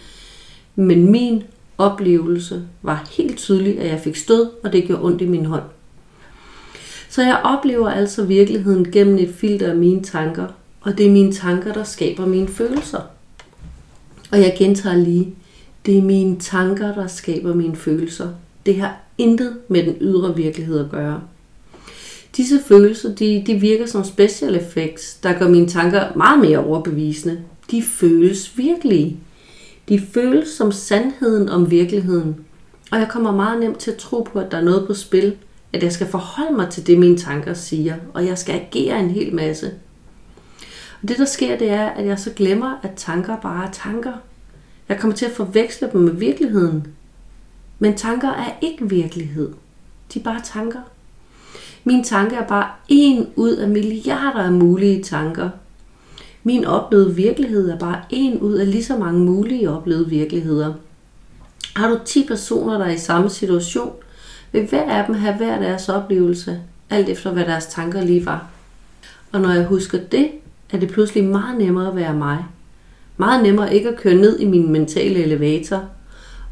Men 0.76 1.12
min 1.12 1.44
oplevelse 1.78 2.68
var 2.82 3.08
helt 3.18 3.38
tydelig, 3.38 3.80
at 3.80 3.90
jeg 3.90 4.00
fik 4.00 4.16
stød, 4.16 4.50
og 4.64 4.74
det 4.74 4.84
gjorde 4.84 5.04
ondt 5.04 5.22
i 5.22 5.26
min 5.26 5.46
hånd. 5.46 5.64
Så 7.10 7.22
jeg 7.22 7.42
oplever 7.44 7.90
altså 7.90 8.26
virkeligheden 8.26 8.92
gennem 8.92 9.18
et 9.18 9.34
filter 9.36 9.70
af 9.70 9.76
mine 9.76 10.04
tanker, 10.04 10.48
og 10.82 10.98
det 10.98 11.06
er 11.06 11.12
mine 11.12 11.34
tanker, 11.34 11.74
der 11.74 11.84
skaber 11.84 12.26
mine 12.26 12.48
følelser. 12.48 13.02
Og 14.32 14.40
jeg 14.40 14.56
gentager 14.58 14.96
lige, 14.96 15.36
det 15.86 15.98
er 15.98 16.02
mine 16.02 16.40
tanker, 16.40 16.94
der 16.94 17.08
skaber 17.08 17.54
mine 17.54 17.76
følelser. 17.76 18.30
Det 18.66 18.82
har 18.82 18.98
intet 19.18 19.58
med 19.68 19.84
den 19.84 19.96
ydre 20.02 20.36
virkelighed 20.36 20.80
at 20.80 20.92
gøre. 20.92 21.22
Disse 22.38 22.60
følelser, 22.68 23.16
de, 23.16 23.44
de 23.48 23.56
virker 23.56 23.86
som 23.86 24.04
special 24.04 24.56
effects, 24.56 25.16
der 25.16 25.40
gør 25.40 25.48
mine 25.48 25.68
tanker 25.68 26.16
meget 26.16 26.40
mere 26.40 26.66
overbevisende. 26.66 27.42
De 27.72 27.84
føles 27.84 28.58
virkelige. 28.58 29.18
De 29.90 30.02
føles 30.14 30.48
som 30.48 30.72
sandheden 30.72 31.50
om 31.50 31.72
virkeligheden. 31.72 32.36
Og 32.92 33.00
jeg 33.00 33.08
kommer 33.10 33.32
meget 33.32 33.60
nemt 33.60 33.78
til 33.78 33.92
at 33.92 33.98
tro 33.98 34.22
på, 34.22 34.40
at 34.40 34.52
der 34.52 34.58
er 34.58 34.64
noget 34.64 34.88
på 34.88 34.94
spil, 34.94 35.36
at 35.74 35.84
jeg 35.84 35.92
skal 35.92 36.08
forholde 36.08 36.56
mig 36.56 36.70
til 36.70 36.88
det, 36.88 37.00
mine 37.00 37.18
tanker 37.18 37.54
siger, 37.54 37.96
og 38.14 38.26
jeg 38.26 38.38
skal 38.38 38.54
agere 38.56 39.00
en 39.00 39.10
hel 39.10 39.36
masse. 39.36 39.72
Og 41.02 41.08
det, 41.08 41.18
der 41.18 41.26
sker, 41.26 41.58
det 41.58 41.70
er, 41.70 41.86
at 41.86 42.06
jeg 42.06 42.20
så 42.20 42.32
glemmer, 42.36 42.80
at 42.84 42.92
tanker 42.96 43.38
bare 43.38 43.68
er 43.68 43.72
tanker. 43.72 44.14
Jeg 44.90 45.00
kommer 45.00 45.18
til 45.18 45.26
at 45.26 45.32
forveksle 45.32 45.90
dem 45.94 46.02
med 46.02 46.14
virkeligheden. 46.14 46.88
Men 47.80 47.98
tanker 47.98 48.30
er 48.30 48.52
ikke 48.62 48.90
virkelighed. 48.90 49.54
De 50.14 50.20
er 50.20 50.24
bare 50.24 50.42
tanker. 50.44 50.80
Min 51.84 52.04
tanke 52.04 52.36
er 52.36 52.48
bare 52.48 52.70
en 52.88 53.28
ud 53.36 53.52
af 53.52 53.70
milliarder 53.70 54.44
af 54.44 54.52
mulige 54.52 55.04
tanker. 55.04 55.50
Min 56.44 56.66
oplevede 56.66 57.16
virkelighed 57.16 57.70
er 57.70 57.78
bare 57.78 58.02
en 58.10 58.40
ud 58.40 58.54
af 58.54 58.72
lige 58.72 58.84
så 58.84 58.98
mange 58.98 59.20
mulige 59.20 59.70
oplevede 59.70 60.10
virkeligheder. 60.10 60.74
Har 61.76 61.90
du 61.90 62.00
10 62.06 62.28
personer, 62.28 62.78
der 62.78 62.86
er 62.86 62.92
i 62.92 62.98
samme 62.98 63.30
situation, 63.30 63.94
vil 64.52 64.66
hver 64.66 64.92
af 64.92 65.06
dem 65.06 65.16
have 65.16 65.36
hver 65.36 65.60
deres 65.60 65.90
oplevelse, 65.90 66.62
alt 66.90 67.10
efter 67.10 67.32
hvad 67.32 67.46
deres 67.46 67.66
tanker 67.66 68.02
lige 68.02 68.26
var. 68.26 68.48
Og 69.32 69.42
når 69.42 69.52
jeg 69.52 69.66
husker 69.66 69.98
det, 69.98 70.30
er 70.70 70.80
det 70.80 70.90
pludselig 70.90 71.24
meget 71.24 71.58
nemmere 71.58 71.88
at 71.88 71.96
være 71.96 72.14
mig. 72.14 72.46
Meget 73.18 73.44
nemmere 73.44 73.74
ikke 73.76 73.90
at 73.90 73.98
køre 73.98 74.16
ned 74.16 74.40
i 74.40 74.46
min 74.46 74.72
mentale 74.72 75.24
elevator, 75.24 75.90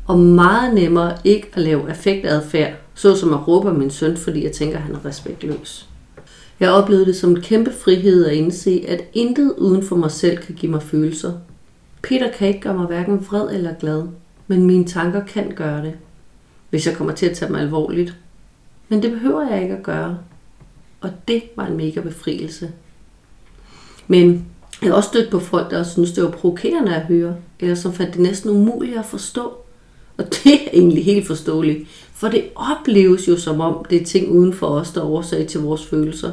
og 0.05 0.19
meget 0.19 0.74
nemmere 0.74 1.17
ikke 1.24 1.47
at 1.53 1.62
lave 1.62 1.89
affektadfærd, 1.89 2.74
såsom 2.93 3.33
at 3.33 3.47
råbe 3.47 3.74
min 3.74 3.91
søn, 3.91 4.17
fordi 4.17 4.43
jeg 4.43 4.51
tænker, 4.51 4.77
at 4.77 4.83
han 4.83 4.95
er 4.95 5.05
respektløs. 5.05 5.89
Jeg 6.59 6.71
oplevede 6.71 7.05
det 7.05 7.15
som 7.15 7.29
en 7.29 7.41
kæmpe 7.41 7.74
frihed 7.74 8.25
at 8.25 8.33
indse, 8.33 8.85
at 8.88 9.01
intet 9.13 9.53
uden 9.57 9.83
for 9.83 9.95
mig 9.95 10.12
selv 10.12 10.38
kan 10.38 10.55
give 10.55 10.71
mig 10.71 10.83
følelser. 10.83 11.33
Peter 12.01 12.31
kan 12.31 12.47
ikke 12.47 12.59
gøre 12.59 12.74
mig 12.74 12.85
hverken 12.85 13.27
vred 13.29 13.50
eller 13.51 13.74
glad, 13.74 14.03
men 14.47 14.63
mine 14.63 14.85
tanker 14.85 15.25
kan 15.25 15.51
gøre 15.55 15.85
det, 15.85 15.93
hvis 16.69 16.88
jeg 16.88 16.95
kommer 16.95 17.13
til 17.13 17.25
at 17.25 17.38
tage 17.38 17.51
mig 17.51 17.62
alvorligt. 17.62 18.15
Men 18.89 19.03
det 19.03 19.12
behøver 19.12 19.50
jeg 19.50 19.63
ikke 19.63 19.75
at 19.75 19.83
gøre. 19.83 20.17
Og 21.01 21.09
det 21.27 21.43
var 21.55 21.65
en 21.65 21.77
mega 21.77 22.01
befrielse. 22.01 22.71
Men 24.07 24.45
jeg 24.81 24.89
har 24.89 24.95
også 24.95 25.09
stødt 25.09 25.31
på 25.31 25.39
folk, 25.39 25.71
der 25.71 25.83
synes, 25.83 26.12
det 26.12 26.24
var 26.24 26.29
provokerende 26.29 26.95
at 26.95 27.01
høre, 27.01 27.35
eller 27.59 27.75
som 27.75 27.93
fandt 27.93 28.13
det 28.13 28.21
næsten 28.21 28.50
umuligt 28.50 28.97
at 28.97 29.05
forstå. 29.05 29.64
Og 30.17 30.25
det 30.25 30.53
er 30.53 30.69
egentlig 30.74 31.05
helt 31.05 31.27
forståeligt, 31.27 31.88
for 32.13 32.27
det 32.27 32.43
opleves 32.55 33.27
jo 33.27 33.38
som 33.38 33.62
om, 33.62 33.86
det 33.89 34.01
er 34.01 34.05
ting 34.05 34.31
uden 34.31 34.53
for 34.53 34.67
os, 34.67 34.91
der 34.91 35.01
er 35.01 35.05
årsag 35.05 35.48
til 35.48 35.60
vores 35.60 35.86
følelser. 35.86 36.31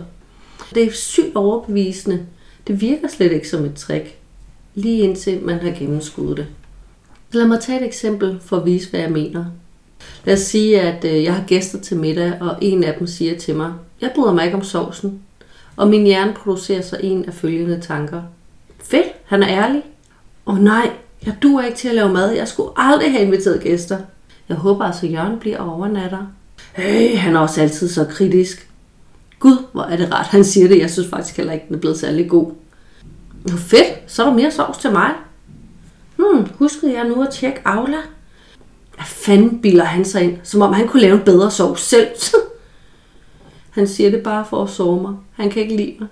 Det 0.74 0.82
er 0.82 0.92
sygt 0.92 1.36
overbevisende. 1.36 2.26
Det 2.66 2.80
virker 2.80 3.08
slet 3.08 3.32
ikke 3.32 3.48
som 3.48 3.64
et 3.64 3.74
trick, 3.74 4.14
lige 4.74 4.98
indtil 4.98 5.42
man 5.42 5.58
har 5.58 5.70
gennemskuddet 5.70 6.36
det. 6.36 6.46
Lad 7.32 7.46
mig 7.46 7.60
tage 7.60 7.80
et 7.80 7.86
eksempel 7.86 8.38
for 8.40 8.56
at 8.56 8.66
vise, 8.66 8.90
hvad 8.90 9.00
jeg 9.00 9.10
mener. 9.10 9.44
Lad 10.24 10.34
os 10.34 10.40
sige, 10.40 10.80
at 10.80 11.04
øh, 11.04 11.24
jeg 11.24 11.34
har 11.34 11.44
gæster 11.46 11.80
til 11.80 11.96
middag, 11.96 12.32
og 12.40 12.56
en 12.60 12.84
af 12.84 12.94
dem 12.98 13.06
siger 13.06 13.38
til 13.38 13.56
mig, 13.56 13.72
jeg 14.00 14.12
bryder 14.14 14.32
mig 14.32 14.44
ikke 14.44 14.56
om 14.56 14.64
sovsen. 14.64 15.22
Og 15.76 15.88
min 15.88 16.04
hjerne 16.04 16.32
producerer 16.32 16.82
så 16.82 16.96
en 17.00 17.24
af 17.24 17.34
følgende 17.34 17.80
tanker. 17.80 18.22
Fedt, 18.84 19.06
han 19.24 19.42
er 19.42 19.48
ærlig. 19.48 19.82
Åh 20.46 20.54
oh, 20.54 20.62
nej, 20.62 20.90
jeg 21.26 21.36
duer 21.42 21.62
ikke 21.62 21.78
til 21.78 21.88
at 21.88 21.94
lave 21.94 22.12
mad. 22.12 22.30
Jeg 22.30 22.48
skulle 22.48 22.70
aldrig 22.76 23.12
have 23.12 23.24
inviteret 23.24 23.62
gæster. 23.62 23.98
Jeg 24.48 24.56
håber 24.56 24.84
altså, 24.84 25.06
at 25.06 25.12
Jørgen 25.12 25.38
bliver 25.38 25.58
overnatter. 25.58 26.26
Hey, 26.72 27.16
han 27.16 27.36
er 27.36 27.40
også 27.40 27.60
altid 27.60 27.88
så 27.88 28.04
kritisk. 28.04 28.68
Gud, 29.38 29.56
hvor 29.72 29.82
er 29.82 29.96
det 29.96 30.12
rart, 30.12 30.26
han 30.26 30.44
siger 30.44 30.68
det. 30.68 30.78
Jeg 30.78 30.90
synes 30.90 31.08
faktisk 31.08 31.36
heller 31.36 31.52
ikke, 31.52 31.64
den 31.68 31.76
er 31.76 31.80
blevet 31.80 31.98
særlig 31.98 32.28
god. 32.30 32.52
Nå 33.44 33.56
fedt, 33.56 34.02
så 34.06 34.22
er 34.22 34.26
der 34.26 34.34
mere 34.34 34.50
sovs 34.50 34.78
til 34.78 34.92
mig. 34.92 35.10
Hmm, 36.16 36.48
huskede 36.54 36.92
jeg 36.92 37.08
nu 37.08 37.22
at 37.22 37.30
tjekke 37.30 37.60
Aula? 37.64 37.96
Hvad 38.94 39.04
fanden 39.04 39.62
biler 39.62 39.84
han 39.84 40.04
sig 40.04 40.22
ind, 40.22 40.38
som 40.42 40.62
om 40.62 40.72
han 40.72 40.88
kunne 40.88 41.02
lave 41.02 41.14
en 41.14 41.24
bedre 41.24 41.50
sovs 41.50 41.80
selv? 41.80 42.08
han 43.76 43.88
siger 43.88 44.10
det 44.10 44.22
bare 44.22 44.44
for 44.44 44.62
at 44.62 44.70
sove 44.70 45.02
mig. 45.02 45.14
Han 45.32 45.50
kan 45.50 45.62
ikke 45.62 45.76
lide 45.76 45.96
mig. 46.00 46.08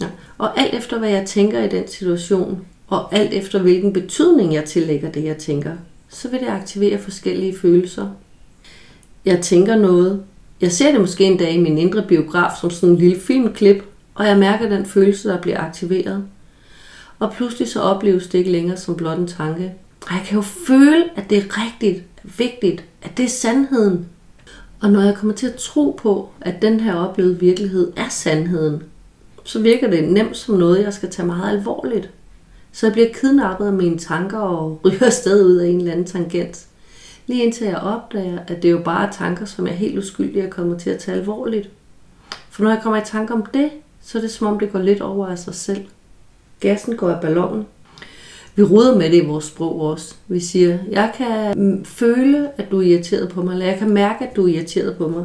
Ja. 0.00 0.06
Og 0.38 0.60
alt 0.60 0.74
efter 0.74 0.98
hvad 0.98 1.10
jeg 1.10 1.26
tænker 1.26 1.62
i 1.62 1.68
den 1.68 1.88
situation, 1.88 2.64
og 2.94 3.14
alt 3.14 3.32
efter 3.32 3.58
hvilken 3.62 3.92
betydning 3.92 4.54
jeg 4.54 4.64
tillægger 4.64 5.10
det, 5.10 5.24
jeg 5.24 5.36
tænker, 5.36 5.72
så 6.08 6.28
vil 6.28 6.40
det 6.40 6.48
aktivere 6.48 6.98
forskellige 6.98 7.58
følelser. 7.58 8.08
Jeg 9.24 9.40
tænker 9.40 9.76
noget. 9.76 10.22
Jeg 10.60 10.72
ser 10.72 10.92
det 10.92 11.00
måske 11.00 11.24
en 11.24 11.36
dag 11.36 11.52
i 11.52 11.60
min 11.60 11.78
indre 11.78 12.02
biograf 12.02 12.50
som 12.60 12.70
sådan 12.70 12.88
en 12.88 12.98
lille 12.98 13.20
filmklip, 13.20 13.84
og 14.14 14.26
jeg 14.26 14.38
mærker 14.38 14.68
den 14.68 14.86
følelse, 14.86 15.28
der 15.28 15.40
bliver 15.40 15.60
aktiveret. 15.60 16.24
Og 17.18 17.32
pludselig 17.32 17.68
så 17.68 17.80
opleves 17.80 18.26
det 18.26 18.38
ikke 18.38 18.50
længere 18.50 18.76
som 18.76 18.96
blot 18.96 19.18
en 19.18 19.26
tanke. 19.26 19.74
Og 20.06 20.14
jeg 20.14 20.22
kan 20.26 20.36
jo 20.36 20.42
føle, 20.42 21.04
at 21.16 21.30
det 21.30 21.38
er 21.38 21.64
rigtigt, 21.64 22.02
vigtigt, 22.22 22.84
at 23.02 23.16
det 23.16 23.24
er 23.24 23.28
sandheden. 23.28 24.06
Og 24.80 24.90
når 24.90 25.00
jeg 25.00 25.14
kommer 25.14 25.34
til 25.34 25.46
at 25.46 25.54
tro 25.54 25.98
på, 26.02 26.28
at 26.40 26.62
den 26.62 26.80
her 26.80 26.94
oplevede 26.94 27.40
virkelighed 27.40 27.92
er 27.96 28.08
sandheden, 28.08 28.82
så 29.44 29.60
virker 29.60 29.90
det 29.90 30.04
nemt 30.08 30.36
som 30.36 30.54
noget, 30.54 30.82
jeg 30.82 30.92
skal 30.92 31.10
tage 31.10 31.26
meget 31.26 31.58
alvorligt. 31.58 32.10
Så 32.74 32.86
jeg 32.86 32.92
bliver 32.92 33.08
kidnappet 33.14 33.66
af 33.66 33.72
mine 33.72 33.98
tanker 33.98 34.38
og 34.38 34.80
ryger 34.84 35.06
afsted 35.06 35.44
ud 35.44 35.56
af 35.56 35.68
en 35.68 35.78
eller 35.78 35.92
anden 35.92 36.06
tangent. 36.06 36.66
Lige 37.26 37.44
indtil 37.44 37.66
jeg 37.66 37.76
opdager, 37.76 38.38
at 38.46 38.62
det 38.62 38.70
jo 38.70 38.78
bare 38.84 39.06
er 39.06 39.12
tanker, 39.12 39.44
som 39.44 39.66
jeg 39.66 39.74
helt 39.74 39.98
uskyldig 39.98 40.40
er 40.40 40.50
kommet 40.50 40.78
til 40.78 40.90
at 40.90 40.98
tage 40.98 41.18
alvorligt. 41.18 41.70
For 42.50 42.62
når 42.62 42.70
jeg 42.70 42.80
kommer 42.82 43.00
i 43.00 43.04
tanke 43.04 43.34
om 43.34 43.46
det, 43.54 43.70
så 44.02 44.18
er 44.18 44.22
det 44.22 44.30
som 44.30 44.46
om 44.46 44.58
det 44.58 44.72
går 44.72 44.78
lidt 44.78 45.00
over 45.00 45.26
af 45.26 45.38
sig 45.38 45.54
selv. 45.54 45.84
Gassen 46.60 46.96
går 46.96 47.10
af 47.10 47.20
ballonen. 47.20 47.66
Vi 48.54 48.62
ruder 48.62 48.98
med 48.98 49.10
det 49.10 49.22
i 49.22 49.26
vores 49.26 49.44
sprog 49.44 49.80
også. 49.80 50.14
Vi 50.28 50.40
siger, 50.40 50.78
jeg 50.90 51.12
kan 51.16 51.58
mm, 51.58 51.84
føle, 51.84 52.50
at 52.56 52.70
du 52.70 52.78
er 52.78 52.82
irriteret 52.82 53.28
på 53.28 53.42
mig, 53.42 53.52
eller 53.52 53.66
jeg 53.66 53.78
kan 53.78 53.90
mærke, 53.90 54.28
at 54.28 54.36
du 54.36 54.46
er 54.46 54.54
irriteret 54.54 54.96
på 54.96 55.08
mig. 55.08 55.24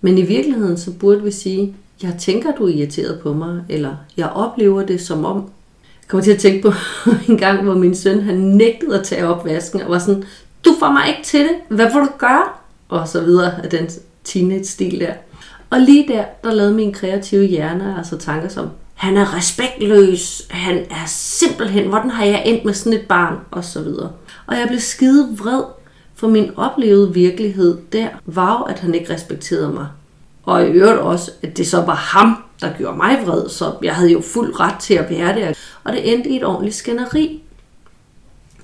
Men 0.00 0.18
i 0.18 0.22
virkeligheden, 0.22 0.76
så 0.76 0.92
burde 0.92 1.22
vi 1.22 1.30
sige, 1.30 1.74
jeg 2.02 2.16
tænker, 2.18 2.54
du 2.54 2.66
er 2.66 2.72
irriteret 2.72 3.20
på 3.20 3.32
mig, 3.32 3.62
eller 3.68 3.96
jeg 4.16 4.28
oplever 4.28 4.82
det 4.82 5.00
som 5.00 5.24
om. 5.24 5.50
Kommer 6.10 6.24
til 6.24 6.32
at 6.32 6.38
tænke 6.38 6.62
på 6.62 6.72
en 7.28 7.38
gang, 7.38 7.62
hvor 7.62 7.74
min 7.74 7.94
søn 7.94 8.20
han 8.20 8.34
nægtede 8.34 8.98
at 8.98 9.06
tage 9.06 9.26
opvasken 9.26 9.82
og 9.82 9.90
var 9.90 9.98
sådan, 9.98 10.24
du 10.64 10.74
får 10.78 10.92
mig 10.92 11.08
ikke 11.08 11.22
til 11.24 11.40
det, 11.40 11.56
hvad 11.68 11.86
vil 11.86 12.02
du 12.02 12.08
gøre? 12.18 12.44
Og 12.88 13.08
så 13.08 13.20
videre 13.20 13.64
af 13.64 13.70
den 13.70 13.88
teenage-stil 14.24 15.00
der. 15.00 15.12
Og 15.70 15.80
lige 15.80 16.08
der, 16.08 16.24
der 16.44 16.54
lavede 16.54 16.74
min 16.74 16.92
kreative 16.92 17.44
hjerne 17.44 17.94
altså 17.98 18.18
tanker 18.18 18.48
som, 18.48 18.68
han 18.94 19.16
er 19.16 19.36
respektløs, 19.36 20.42
han 20.50 20.78
er 20.90 21.06
simpelthen, 21.06 21.88
hvordan 21.88 22.10
har 22.10 22.24
jeg 22.24 22.42
endt 22.46 22.64
med 22.64 22.74
sådan 22.74 22.98
et 22.98 23.06
barn, 23.06 23.38
og 23.50 23.64
så 23.64 23.82
videre. 23.82 24.10
Og 24.46 24.56
jeg 24.56 24.66
blev 24.68 24.80
skide 24.80 25.28
vred, 25.38 25.62
for 26.14 26.28
min 26.28 26.50
oplevede 26.56 27.14
virkelighed 27.14 27.78
der 27.92 28.08
var 28.26 28.58
jo, 28.58 28.64
at 28.64 28.78
han 28.78 28.94
ikke 28.94 29.14
respekterede 29.14 29.72
mig. 29.72 29.86
Og 30.42 30.66
i 30.66 30.70
øvrigt 30.70 30.98
også, 30.98 31.30
at 31.42 31.56
det 31.56 31.66
så 31.66 31.82
var 31.82 31.94
ham, 31.94 32.36
der 32.62 32.72
gjorde 32.78 32.96
mig 32.96 33.18
vred, 33.26 33.48
så 33.48 33.72
jeg 33.82 33.94
havde 33.94 34.12
jo 34.12 34.20
fuld 34.20 34.60
ret 34.60 34.78
til 34.80 34.94
at 34.94 35.10
være 35.10 35.40
der. 35.40 35.52
Og 35.84 35.92
det 35.92 36.14
endte 36.14 36.30
i 36.30 36.36
et 36.36 36.44
ordentligt 36.44 36.76
skænderi. 36.76 37.42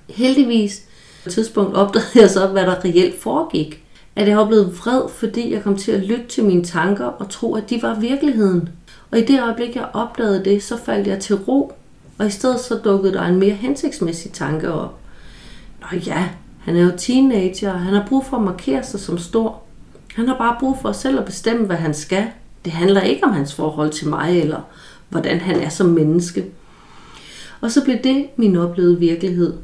Heldigvis 0.08 0.82
på 1.22 1.28
et 1.28 1.34
tidspunkt 1.34 1.76
opdagede 1.76 2.20
jeg 2.20 2.30
så, 2.30 2.46
hvad 2.46 2.66
der 2.66 2.84
reelt 2.84 3.22
foregik. 3.22 3.82
At 4.16 4.28
jeg 4.28 4.36
var 4.36 4.46
blevet 4.46 4.78
vred, 4.78 5.02
fordi 5.08 5.52
jeg 5.52 5.62
kom 5.62 5.76
til 5.76 5.92
at 5.92 6.02
lytte 6.02 6.26
til 6.28 6.44
mine 6.44 6.64
tanker 6.64 7.04
og 7.04 7.30
tro, 7.30 7.54
at 7.54 7.70
de 7.70 7.82
var 7.82 8.00
virkeligheden. 8.00 8.68
Og 9.10 9.18
i 9.18 9.24
det 9.24 9.42
øjeblik, 9.42 9.76
jeg 9.76 9.88
opdagede 9.92 10.44
det, 10.44 10.62
så 10.62 10.76
faldt 10.84 11.06
jeg 11.06 11.20
til 11.20 11.36
ro. 11.36 11.72
Og 12.18 12.26
i 12.26 12.30
stedet 12.30 12.60
så 12.60 12.74
dukkede 12.74 13.12
der 13.12 13.22
en 13.22 13.36
mere 13.36 13.54
hensigtsmæssig 13.54 14.32
tanke 14.32 14.72
op. 14.72 14.98
Nå 15.80 15.98
ja, 16.06 16.28
han 16.60 16.76
er 16.76 16.82
jo 16.82 16.92
teenager, 16.98 17.72
og 17.72 17.80
han 17.80 17.94
har 17.94 18.06
brug 18.08 18.26
for 18.26 18.36
at 18.36 18.42
markere 18.42 18.84
sig 18.84 19.00
som 19.00 19.18
stor. 19.18 19.62
Han 20.14 20.28
har 20.28 20.38
bare 20.38 20.56
brug 20.60 20.78
for 20.82 20.92
selv 20.92 21.18
at 21.18 21.24
bestemme, 21.24 21.66
hvad 21.66 21.76
han 21.76 21.94
skal. 21.94 22.26
Det 22.66 22.74
handler 22.74 23.00
ikke 23.00 23.24
om 23.24 23.32
hans 23.32 23.54
forhold 23.54 23.90
til 23.90 24.08
mig, 24.08 24.40
eller 24.40 24.60
hvordan 25.08 25.40
han 25.40 25.60
er 25.60 25.68
som 25.68 25.86
menneske. 25.86 26.44
Og 27.60 27.70
så 27.70 27.84
blev 27.84 27.96
det 28.04 28.26
min 28.36 28.56
oplevede 28.56 28.98
virkelighed. 28.98 29.54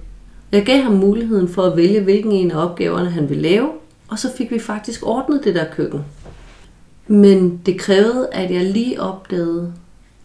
Jeg 0.53 0.65
gav 0.65 0.83
ham 0.83 0.93
muligheden 0.93 1.49
for 1.49 1.63
at 1.63 1.77
vælge, 1.77 2.01
hvilken 2.01 2.33
en 2.33 2.51
af 2.51 2.65
opgaverne 2.65 3.11
han 3.11 3.29
ville 3.29 3.43
lave, 3.43 3.69
og 4.09 4.19
så 4.19 4.29
fik 4.37 4.51
vi 4.51 4.59
faktisk 4.59 5.07
ordnet 5.07 5.45
det 5.45 5.55
der 5.55 5.65
køkken. 5.77 6.05
Men 7.07 7.61
det 7.67 7.79
krævede, 7.81 8.29
at 8.33 8.51
jeg 8.51 8.65
lige 8.65 9.01
opdagede, 9.01 9.73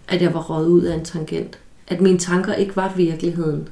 at 0.07 0.21
jeg 0.21 0.33
var 0.33 0.41
røget 0.41 0.67
ud 0.67 0.81
af 0.81 0.95
en 0.95 1.05
tangent. 1.05 1.59
At 1.87 2.01
mine 2.01 2.17
tanker 2.17 2.53
ikke 2.53 2.75
var 2.75 2.93
virkeligheden. 2.95 3.69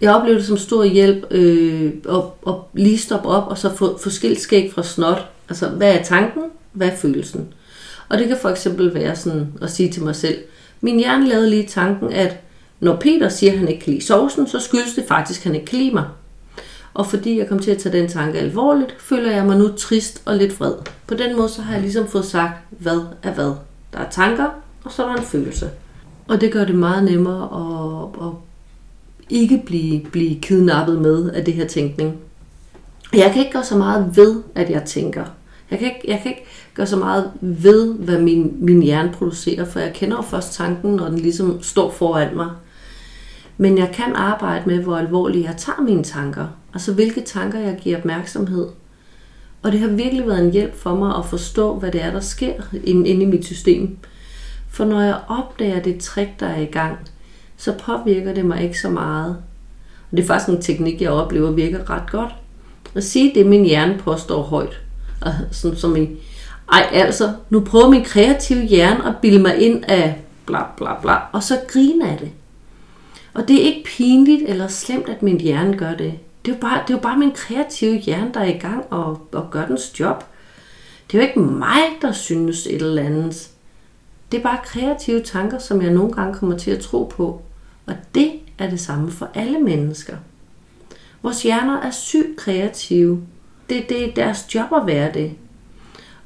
Jeg 0.00 0.14
oplevede 0.14 0.38
det 0.38 0.46
som 0.46 0.56
stor 0.56 0.84
hjælp 0.84 1.26
øh, 1.30 1.92
at, 2.08 2.22
at 2.48 2.54
lige 2.74 2.98
stoppe 2.98 3.28
op 3.28 3.48
og 3.48 3.58
så 3.58 3.74
få, 3.74 3.98
få 3.98 4.10
skilt 4.10 4.40
skæg 4.40 4.72
fra 4.74 4.82
snot. 4.82 5.28
Altså, 5.48 5.68
hvad 5.68 5.94
er 5.94 6.02
tanken? 6.02 6.42
Hvad 6.72 6.88
er 6.88 6.96
følelsen? 6.96 7.48
Og 8.08 8.18
det 8.18 8.28
kan 8.28 8.36
for 8.42 8.48
eksempel 8.48 8.94
være 8.94 9.16
sådan 9.16 9.52
at 9.62 9.70
sige 9.70 9.92
til 9.92 10.02
mig 10.02 10.16
selv, 10.16 10.38
min 10.80 10.98
hjerne 10.98 11.28
lavede 11.28 11.50
lige 11.50 11.66
tanken, 11.66 12.12
at 12.12 12.40
når 12.80 12.96
Peter 12.96 13.28
siger, 13.28 13.52
at 13.52 13.58
han 13.58 13.68
ikke 13.68 13.84
kan 13.84 13.92
lide 13.92 14.04
sovsen, 14.04 14.46
så 14.46 14.60
skyldes 14.60 14.94
det 14.94 15.04
faktisk, 15.08 15.40
at 15.40 15.44
han 15.44 15.54
ikke 15.54 15.66
kan 15.66 15.78
lide 15.78 15.94
mig. 15.94 16.04
Og 16.94 17.06
fordi 17.06 17.38
jeg 17.38 17.48
kom 17.48 17.58
til 17.58 17.70
at 17.70 17.78
tage 17.78 17.98
den 17.98 18.08
tanke 18.08 18.38
alvorligt, 18.38 18.96
føler 18.98 19.30
jeg 19.30 19.44
mig 19.44 19.58
nu 19.58 19.68
trist 19.68 20.22
og 20.24 20.36
lidt 20.36 20.60
vred. 20.60 20.74
På 21.06 21.14
den 21.14 21.36
måde 21.36 21.48
så 21.48 21.62
har 21.62 21.72
jeg 21.72 21.82
ligesom 21.82 22.06
fået 22.06 22.24
sagt, 22.24 22.52
hvad 22.70 23.00
er 23.22 23.32
hvad. 23.32 23.52
Der 23.92 23.98
er 23.98 24.10
tanker, 24.10 24.46
og 24.84 24.92
så 24.92 25.04
er 25.04 25.08
der 25.08 25.16
en 25.16 25.22
følelse. 25.22 25.70
Og 26.28 26.40
det 26.40 26.52
gør 26.52 26.64
det 26.64 26.74
meget 26.74 27.04
nemmere 27.04 27.42
at, 27.42 28.26
at 28.26 28.32
ikke 29.30 29.62
blive, 29.66 30.00
blive 30.00 30.40
kidnappet 30.40 31.00
med 31.00 31.30
af 31.30 31.44
det 31.44 31.54
her 31.54 31.66
tænkning. 31.66 32.16
Jeg 33.12 33.30
kan 33.32 33.40
ikke 33.40 33.52
gøre 33.52 33.64
så 33.64 33.76
meget 33.76 34.16
ved, 34.16 34.42
at 34.54 34.70
jeg 34.70 34.84
tænker. 34.84 35.24
Jeg 35.70 35.78
kan 35.78 35.88
ikke, 35.88 36.00
jeg 36.08 36.20
kan 36.22 36.30
ikke 36.30 36.44
gør 36.76 36.84
så 36.84 36.96
meget 36.96 37.30
ved, 37.40 37.94
hvad 37.94 38.20
min, 38.20 38.56
min 38.58 38.82
hjerne 38.82 39.12
producerer, 39.12 39.64
for 39.64 39.80
jeg 39.80 39.92
kender 39.94 40.16
jo 40.16 40.22
først 40.22 40.54
tanken, 40.54 40.96
når 40.96 41.08
den 41.08 41.18
ligesom 41.18 41.62
står 41.62 41.90
foran 41.90 42.36
mig. 42.36 42.50
Men 43.56 43.78
jeg 43.78 43.90
kan 43.94 44.12
arbejde 44.14 44.62
med, 44.66 44.82
hvor 44.82 44.96
alvorligt 44.96 45.46
jeg 45.46 45.54
tager 45.56 45.82
mine 45.82 46.04
tanker. 46.04 46.46
Altså 46.74 46.92
hvilke 46.92 47.20
tanker 47.20 47.58
jeg 47.58 47.78
giver 47.82 47.98
opmærksomhed. 47.98 48.68
Og 49.62 49.72
det 49.72 49.80
har 49.80 49.88
virkelig 49.88 50.26
været 50.26 50.44
en 50.44 50.50
hjælp 50.50 50.76
for 50.76 50.94
mig 50.94 51.16
at 51.16 51.24
forstå, 51.24 51.78
hvad 51.78 51.92
det 51.92 52.02
er, 52.02 52.10
der 52.10 52.20
sker 52.20 52.54
inde, 52.84 53.08
inde 53.08 53.22
i 53.22 53.26
mit 53.26 53.44
system. 53.44 53.96
For 54.70 54.84
når 54.84 55.00
jeg 55.00 55.20
opdager 55.28 55.82
det 55.82 56.00
trick, 56.00 56.40
der 56.40 56.46
er 56.46 56.60
i 56.60 56.64
gang, 56.64 56.96
så 57.56 57.72
påvirker 57.72 58.34
det 58.34 58.44
mig 58.44 58.62
ikke 58.62 58.80
så 58.80 58.90
meget. 58.90 59.36
Og 60.10 60.16
det 60.16 60.22
er 60.22 60.26
faktisk 60.26 60.48
en 60.48 60.62
teknik, 60.62 61.02
jeg 61.02 61.10
oplever 61.10 61.50
virker 61.50 61.90
ret 61.90 62.10
godt. 62.10 62.34
At 62.94 63.04
sige 63.04 63.32
det, 63.34 63.46
min 63.46 63.64
hjerne 63.64 63.98
påstår 63.98 64.42
højt. 64.42 64.80
Sådan 65.50 65.76
som 65.76 65.96
i, 65.96 66.08
ej 66.72 66.88
altså, 66.92 67.32
nu 67.50 67.60
prøver 67.60 67.90
min 67.90 68.04
kreative 68.04 68.62
hjerne 68.64 69.06
at 69.06 69.14
bilde 69.22 69.42
mig 69.42 69.58
ind 69.58 69.84
af 69.88 70.20
bla 70.46 70.62
bla 70.76 71.00
bla, 71.00 71.16
og 71.32 71.42
så 71.42 71.60
grine 71.68 72.10
af 72.10 72.18
det. 72.18 72.30
Og 73.34 73.48
det 73.48 73.56
er 73.56 73.64
ikke 73.64 73.84
pinligt 73.96 74.42
eller 74.46 74.68
slemt, 74.68 75.08
at 75.08 75.22
min 75.22 75.40
hjerne 75.40 75.76
gør 75.76 75.94
det. 75.94 76.14
Det 76.44 76.52
er 76.52 76.56
jo 76.56 76.60
bare, 76.60 76.82
det 76.82 76.90
er 76.90 76.98
jo 76.98 77.02
bare 77.02 77.18
min 77.18 77.32
kreative 77.32 77.96
hjerne, 77.96 78.30
der 78.34 78.40
er 78.40 78.54
i 78.54 78.58
gang 78.58 78.84
og, 78.90 79.28
og 79.32 79.50
gør 79.50 79.66
dens 79.66 80.00
job. 80.00 80.24
Det 81.06 81.18
er 81.18 81.22
jo 81.22 81.28
ikke 81.28 81.40
mig, 81.40 81.82
der 82.02 82.12
synes 82.12 82.66
et 82.66 82.82
eller 82.82 83.02
andet. 83.02 83.50
Det 84.32 84.38
er 84.38 84.42
bare 84.42 84.58
kreative 84.64 85.22
tanker, 85.22 85.58
som 85.58 85.82
jeg 85.82 85.90
nogle 85.90 86.12
gange 86.12 86.34
kommer 86.34 86.58
til 86.58 86.70
at 86.70 86.80
tro 86.80 87.04
på. 87.04 87.42
Og 87.86 87.94
det 88.14 88.32
er 88.58 88.70
det 88.70 88.80
samme 88.80 89.10
for 89.10 89.28
alle 89.34 89.58
mennesker. 89.58 90.16
Vores 91.22 91.42
hjerner 91.42 91.80
er 91.80 91.90
sygt 91.90 92.36
kreative. 92.36 93.22
Det, 93.68 93.88
det 93.88 94.08
er 94.08 94.14
deres 94.14 94.54
job 94.54 94.72
at 94.76 94.86
være 94.86 95.12
det. 95.14 95.32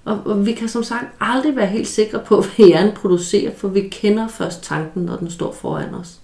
Og, 0.05 0.21
og 0.25 0.47
vi 0.47 0.53
kan 0.53 0.69
som 0.69 0.83
sagt 0.83 1.07
aldrig 1.21 1.57
være 1.57 1.67
helt 1.67 1.89
sikre 1.89 2.21
på, 2.27 2.41
hvad 2.57 2.67
hjernen 2.67 2.95
producerer, 2.95 3.55
for 3.57 3.69
vi 3.69 3.89
kender 3.89 4.29
først 4.29 4.63
tanken, 4.63 5.03
når 5.03 5.17
den 5.17 5.31
står 5.31 5.53
foran 5.53 5.95
os. 5.95 6.21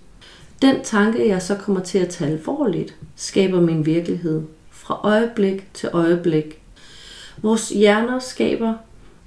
Den 0.63 0.77
tanke, 0.85 1.29
jeg 1.29 1.43
så 1.43 1.55
kommer 1.55 1.83
til 1.83 1.99
at 1.99 2.09
tage 2.09 2.31
alvorligt, 2.31 2.97
skaber 3.17 3.61
min 3.61 3.87
virkelighed 3.87 4.43
fra 4.71 5.01
øjeblik 5.03 5.75
til 5.75 5.89
øjeblik. 5.93 6.63
Vores 7.43 7.69
hjerner 7.69 8.19
skaber 8.19 8.75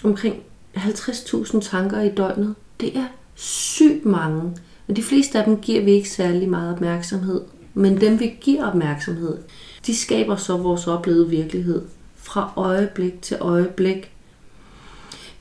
omkring 0.04 0.36
50.000 0.78 1.60
tanker 1.62 2.02
i 2.02 2.10
døgnet. 2.10 2.56
Det 2.80 2.98
er 2.98 3.06
sygt 3.36 4.06
mange. 4.06 4.42
og 4.88 4.96
de 4.96 5.04
fleste 5.04 5.40
af 5.40 5.46
dem 5.46 5.58
giver 5.58 5.84
vi 5.84 5.92
ikke 5.92 6.10
særlig 6.10 6.50
meget 6.50 6.74
opmærksomhed. 6.74 7.42
Men 7.74 8.02
dem 8.02 8.20
vi 8.20 8.38
giver 8.42 8.66
opmærksomhed, 8.66 9.38
de 9.86 9.96
skaber 9.96 10.36
så 10.36 10.58
vores 10.58 10.88
oplevede 10.88 11.30
virkelighed 11.30 11.82
fra 12.16 12.54
øjeblik 12.56 13.22
til 13.22 13.38
øjeblik. 13.40 14.12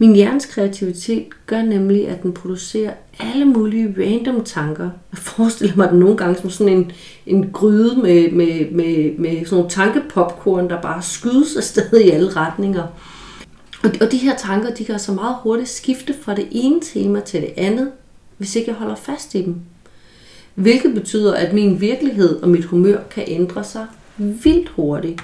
Min 0.00 0.14
hjernes 0.14 0.46
kreativitet 0.46 1.26
gør 1.46 1.62
nemlig, 1.62 2.08
at 2.08 2.22
den 2.22 2.32
producerer 2.32 2.92
alle 3.18 3.44
mulige 3.44 3.94
random 3.98 4.44
tanker. 4.44 4.90
Jeg 5.12 5.18
forestiller 5.18 5.76
mig 5.76 5.90
den 5.90 5.98
nogle 5.98 6.16
gange 6.16 6.40
som 6.40 6.50
sådan 6.50 6.72
en, 6.72 6.92
en 7.26 7.50
gryde 7.52 7.96
med, 8.02 8.30
med, 8.30 8.70
med, 8.70 9.18
med 9.18 9.44
sådan 9.44 9.56
nogle 9.56 9.70
tankepopcorn, 9.70 10.70
der 10.70 10.80
bare 10.80 11.02
skydes 11.02 11.56
afsted 11.56 12.00
i 12.00 12.10
alle 12.10 12.30
retninger. 12.30 12.82
Og, 13.82 13.90
og 14.00 14.12
de 14.12 14.16
her 14.16 14.36
tanker, 14.36 14.74
de 14.74 14.84
kan 14.84 14.98
så 14.98 15.12
meget 15.12 15.36
hurtigt 15.42 15.68
skifte 15.68 16.14
fra 16.20 16.34
det 16.34 16.48
ene 16.50 16.80
tema 16.80 17.20
til 17.20 17.40
det 17.40 17.50
andet, 17.56 17.90
hvis 18.36 18.56
ikke 18.56 18.70
jeg 18.70 18.76
holder 18.76 18.96
fast 18.96 19.34
i 19.34 19.42
dem. 19.42 19.56
Hvilket 20.54 20.94
betyder, 20.94 21.34
at 21.34 21.52
min 21.54 21.80
virkelighed 21.80 22.42
og 22.42 22.48
mit 22.48 22.64
humør 22.64 22.98
kan 23.10 23.24
ændre 23.26 23.64
sig 23.64 23.86
vildt 24.16 24.68
hurtigt. 24.68 25.20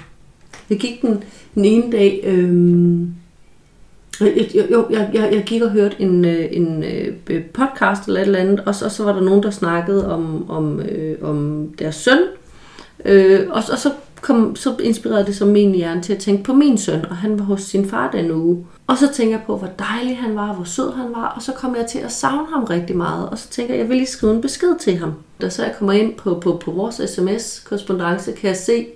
Jeg 0.69 0.77
gik 0.77 1.01
den, 1.01 1.23
den 1.55 1.65
ene 1.65 1.91
dag... 1.91 2.21
Øh, 2.23 3.07
jo, 4.71 4.87
jeg, 4.89 5.09
jeg, 5.13 5.29
jeg 5.33 5.43
gik 5.45 5.61
og 5.61 5.71
hørte 5.71 6.01
en, 6.01 6.25
øh, 6.25 6.45
en, 6.51 6.83
en 6.83 7.43
podcast 7.53 8.07
eller 8.07 8.21
et 8.21 8.25
eller 8.25 8.39
andet, 8.39 8.59
og 8.59 8.75
så, 8.75 8.85
og 8.85 8.91
så 8.91 9.03
var 9.03 9.13
der 9.13 9.21
nogen, 9.21 9.43
der 9.43 9.51
snakkede 9.51 10.13
om, 10.13 10.49
om, 10.49 10.79
øh, 10.79 11.17
om 11.21 11.69
deres 11.79 11.95
søn. 11.95 12.19
Øh, 13.05 13.47
og, 13.49 13.63
og 13.71 13.79
så, 13.79 13.91
kom, 14.21 14.55
så 14.55 14.75
inspirerede 14.79 15.25
det 15.25 15.35
så 15.35 15.45
min 15.45 15.75
hjerne 15.75 16.01
til 16.01 16.13
at 16.13 16.19
tænke 16.19 16.43
på 16.43 16.53
min 16.53 16.77
søn, 16.77 17.05
og 17.09 17.17
han 17.17 17.39
var 17.39 17.45
hos 17.45 17.61
sin 17.61 17.89
far 17.89 18.11
den 18.11 18.31
uge. 18.31 18.65
Og 18.87 18.97
så 18.97 19.13
tænker 19.13 19.37
jeg 19.37 19.45
på, 19.45 19.57
hvor 19.57 19.69
dejlig 19.79 20.17
han 20.17 20.35
var, 20.35 20.53
hvor 20.53 20.63
sød 20.63 20.93
han 20.93 21.11
var, 21.15 21.33
og 21.35 21.41
så 21.41 21.51
kom 21.51 21.75
jeg 21.75 21.85
til 21.85 21.99
at 21.99 22.11
savne 22.11 22.47
ham 22.53 22.63
rigtig 22.63 22.97
meget. 22.97 23.29
Og 23.29 23.37
så 23.37 23.49
tænker 23.49 23.73
jeg, 23.73 23.81
jeg 23.81 23.89
vil 23.89 23.97
lige 23.97 24.07
skrive 24.07 24.33
en 24.33 24.41
besked 24.41 24.79
til 24.79 24.97
ham. 24.97 25.13
Da 25.41 25.49
så 25.49 25.63
jeg 25.63 25.75
kommer 25.77 25.93
ind 25.93 26.13
på, 26.13 26.39
på, 26.39 26.61
på 26.65 26.71
vores 26.71 26.95
sms-korrespondence, 26.95 28.31
kan 28.31 28.47
jeg 28.47 28.57
se, 28.57 28.87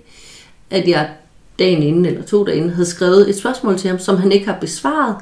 at 0.70 0.88
jeg 0.88 1.10
dagen 1.60 1.82
inden 1.82 2.06
eller 2.06 2.22
to 2.22 2.44
dage 2.44 2.56
inden 2.56 2.70
havde 2.70 2.88
skrevet 2.88 3.30
et 3.30 3.38
spørgsmål 3.38 3.78
til 3.78 3.90
ham, 3.90 3.98
som 3.98 4.16
han 4.16 4.32
ikke 4.32 4.46
har 4.46 4.58
besvaret. 4.60 5.16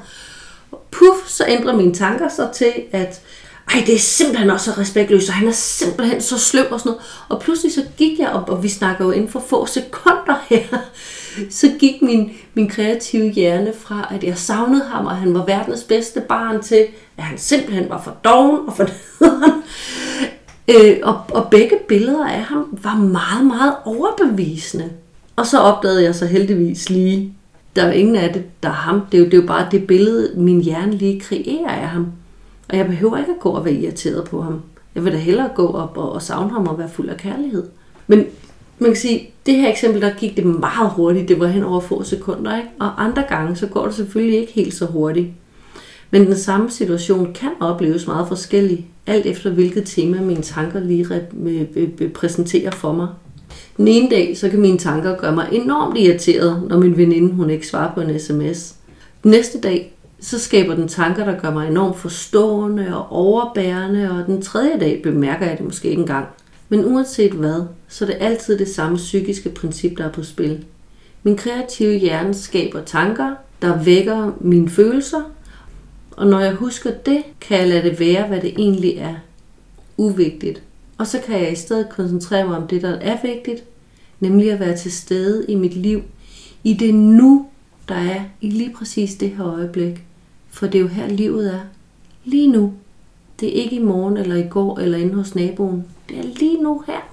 Puff, 0.91 1.27
så 1.27 1.45
ændrer 1.47 1.75
mine 1.75 1.93
tanker 1.93 2.29
sig 2.29 2.49
til, 2.53 2.73
at 2.91 3.21
ej, 3.73 3.83
det 3.85 3.95
er 3.95 3.99
simpelthen 3.99 4.49
også 4.49 4.71
så 4.71 4.81
respektløst, 4.81 5.29
og 5.29 5.35
han 5.35 5.47
er 5.47 5.51
simpelthen 5.51 6.21
så 6.21 6.37
sløv 6.37 6.65
og 6.71 6.79
sådan 6.79 6.89
noget. 6.89 7.05
Og 7.29 7.41
pludselig 7.41 7.73
så 7.73 7.83
gik 7.97 8.19
jeg 8.19 8.29
op, 8.29 8.49
og 8.49 8.63
vi 8.63 8.69
snakker 8.69 9.05
jo 9.05 9.11
inden 9.11 9.29
for 9.29 9.43
få 9.49 9.65
sekunder 9.65 10.45
her, 10.49 10.63
så 11.49 11.71
gik 11.79 12.01
min, 12.01 12.31
min 12.53 12.69
kreative 12.69 13.29
hjerne 13.29 13.73
fra, 13.79 14.07
at 14.15 14.23
jeg 14.23 14.37
savnede 14.37 14.83
ham, 14.83 15.05
og 15.05 15.17
han 15.17 15.33
var 15.33 15.45
verdens 15.45 15.83
bedste 15.83 16.21
barn, 16.21 16.63
til 16.63 16.87
at 17.17 17.23
han 17.23 17.37
simpelthen 17.37 17.89
var 17.89 18.01
for 18.03 18.17
doven 18.23 18.59
og 18.67 18.75
for 18.75 18.89
øh, 20.69 20.97
og, 21.03 21.21
og 21.29 21.47
begge 21.51 21.77
billeder 21.87 22.27
af 22.27 22.43
ham 22.43 22.77
var 22.83 22.95
meget, 22.95 23.45
meget 23.45 23.75
overbevisende. 23.85 24.89
Og 25.39 25.45
så 25.45 25.59
opdagede 25.59 26.03
jeg 26.03 26.15
så 26.15 26.25
heldigvis 26.25 26.89
lige, 26.89 27.33
der 27.75 27.83
er 27.83 27.91
ingen 27.91 28.15
af 28.15 28.33
det, 28.33 28.43
der 28.63 28.69
er 28.69 28.73
ham. 28.73 29.01
Det 29.11 29.17
er, 29.17 29.19
jo, 29.19 29.25
det 29.25 29.33
er 29.33 29.41
jo 29.41 29.47
bare 29.47 29.67
det 29.71 29.87
billede, 29.87 30.33
min 30.35 30.61
hjerne 30.61 30.95
lige 30.95 31.19
kreerer 31.19 31.69
af 31.69 31.87
ham. 31.87 32.07
Og 32.69 32.77
jeg 32.77 32.87
behøver 32.87 33.17
ikke 33.17 33.31
at 33.31 33.39
gå 33.39 33.49
og 33.49 33.65
være 33.65 33.73
irriteret 33.73 34.23
på 34.23 34.41
ham. 34.41 34.61
Jeg 34.95 35.05
vil 35.05 35.13
da 35.13 35.17
hellere 35.17 35.49
gå 35.55 35.67
op 35.67 35.97
og, 35.97 36.11
og 36.11 36.21
savne 36.21 36.51
ham 36.51 36.67
og 36.67 36.77
være 36.79 36.89
fuld 36.89 37.09
af 37.09 37.17
kærlighed. 37.17 37.63
Men 38.07 38.25
man 38.79 38.89
kan 38.89 38.95
sige, 38.95 39.29
det 39.45 39.55
her 39.55 39.69
eksempel, 39.69 40.01
der 40.01 40.09
gik 40.17 40.37
det 40.37 40.45
meget 40.45 40.89
hurtigt. 40.89 41.27
Det 41.29 41.39
var 41.39 41.47
hen 41.47 41.63
over 41.63 41.79
få 41.79 42.03
sekunder, 42.03 42.57
ikke? 42.57 42.69
Og 42.79 43.03
andre 43.03 43.23
gange, 43.29 43.55
så 43.55 43.67
går 43.67 43.85
det 43.85 43.95
selvfølgelig 43.95 44.39
ikke 44.39 44.53
helt 44.53 44.73
så 44.73 44.85
hurtigt. 44.85 45.27
Men 46.11 46.25
den 46.25 46.37
samme 46.37 46.69
situation 46.69 47.33
kan 47.33 47.51
opleves 47.59 48.07
meget 48.07 48.27
forskellig, 48.27 48.87
alt 49.07 49.25
efter 49.25 49.49
hvilket 49.49 49.83
tema 49.85 50.21
mine 50.21 50.41
tanker 50.41 50.79
lige 50.79 51.07
præsenterer 52.13 52.71
for 52.71 52.93
mig. 52.93 53.07
Den 53.79 53.87
ene 53.87 54.09
dag, 54.09 54.37
så 54.37 54.49
kan 54.49 54.59
mine 54.59 54.77
tanker 54.77 55.15
gøre 55.15 55.35
mig 55.35 55.47
enormt 55.51 55.97
irriteret, 55.97 56.63
når 56.69 56.77
min 56.77 56.97
veninde 56.97 57.33
hun 57.33 57.49
ikke 57.49 57.67
svarer 57.67 57.93
på 57.93 58.01
en 58.01 58.19
sms. 58.19 58.75
Den 59.23 59.31
næste 59.31 59.59
dag, 59.61 59.93
så 60.19 60.39
skaber 60.39 60.75
den 60.75 60.87
tanker, 60.87 61.25
der 61.25 61.39
gør 61.39 61.51
mig 61.51 61.67
enormt 61.67 61.97
forstående 61.97 62.97
og 62.97 63.11
overbærende, 63.11 64.11
og 64.11 64.25
den 64.25 64.41
tredje 64.41 64.79
dag 64.79 65.01
bemærker 65.03 65.45
jeg 65.45 65.57
det 65.57 65.65
måske 65.65 65.89
ikke 65.89 65.99
engang. 65.99 66.25
Men 66.69 66.85
uanset 66.85 67.31
hvad, 67.31 67.61
så 67.87 68.05
er 68.05 68.09
det 68.09 68.17
altid 68.19 68.57
det 68.57 68.67
samme 68.67 68.97
psykiske 68.97 69.49
princip, 69.49 69.97
der 69.97 70.05
er 70.05 70.11
på 70.11 70.23
spil. 70.23 70.65
Min 71.23 71.37
kreative 71.37 71.97
hjerne 71.97 72.33
skaber 72.33 72.81
tanker, 72.81 73.35
der 73.61 73.83
vækker 73.83 74.31
mine 74.39 74.69
følelser, 74.69 75.21
og 76.11 76.27
når 76.27 76.39
jeg 76.39 76.53
husker 76.53 76.91
det, 77.05 77.23
kan 77.41 77.59
jeg 77.59 77.67
lade 77.67 77.89
det 77.89 77.99
være, 77.99 78.27
hvad 78.27 78.41
det 78.41 78.53
egentlig 78.57 78.97
er. 78.97 79.15
Uvigtigt. 79.97 80.63
Og 80.99 81.07
så 81.07 81.19
kan 81.25 81.39
jeg 81.39 81.51
i 81.51 81.55
stedet 81.55 81.89
koncentrere 81.89 82.47
mig 82.47 82.57
om 82.57 82.67
det, 82.67 82.81
der 82.81 82.89
er 82.89 83.17
vigtigt, 83.23 83.63
nemlig 84.19 84.51
at 84.51 84.59
være 84.59 84.77
til 84.77 84.91
stede 84.91 85.45
i 85.49 85.55
mit 85.55 85.75
liv, 85.75 86.01
i 86.63 86.73
det 86.73 86.95
nu, 86.95 87.47
der 87.89 87.95
er 87.95 88.21
i 88.41 88.49
lige 88.49 88.73
præcis 88.73 89.15
det 89.15 89.29
her 89.29 89.45
øjeblik. 89.45 90.03
For 90.49 90.67
det 90.67 90.75
er 90.75 90.81
jo 90.81 90.87
her, 90.87 91.07
livet 91.07 91.53
er. 91.53 91.59
Lige 92.25 92.51
nu. 92.51 92.73
Det 93.39 93.49
er 93.49 93.63
ikke 93.63 93.75
i 93.75 93.83
morgen, 93.83 94.17
eller 94.17 94.35
i 94.35 94.47
går, 94.49 94.79
eller 94.79 94.97
inde 94.97 95.13
hos 95.13 95.35
naboen. 95.35 95.85
Det 96.09 96.19
er 96.19 96.23
lige 96.23 96.63
nu 96.63 96.83
her. 96.87 97.09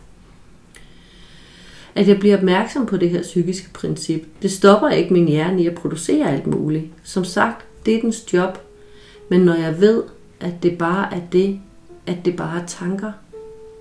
At 1.95 2.09
jeg 2.09 2.19
bliver 2.19 2.37
opmærksom 2.37 2.87
på 2.87 2.97
det 2.97 3.11
her 3.11 3.23
psykiske 3.23 3.73
princip, 3.73 4.27
det 4.43 4.53
stopper 4.53 4.89
ikke 4.89 5.13
min 5.13 5.29
hjerne 5.29 5.63
i 5.63 5.67
at 5.67 5.75
producere 5.75 6.31
alt 6.31 6.47
muligt. 6.47 6.87
Som 7.03 7.25
sagt, 7.25 7.67
det 7.87 7.95
er 7.95 8.01
dens 8.01 8.33
job. 8.33 8.59
Men 9.29 9.41
når 9.41 9.55
jeg 9.55 9.81
ved, 9.81 10.03
at 10.41 10.63
det 10.63 10.79
bare 10.79 11.15
er 11.15 11.21
det, 11.33 11.61
at 12.07 12.17
det 12.25 12.37
bare 12.37 12.61
er 12.63 12.67
tanker, 12.67 13.13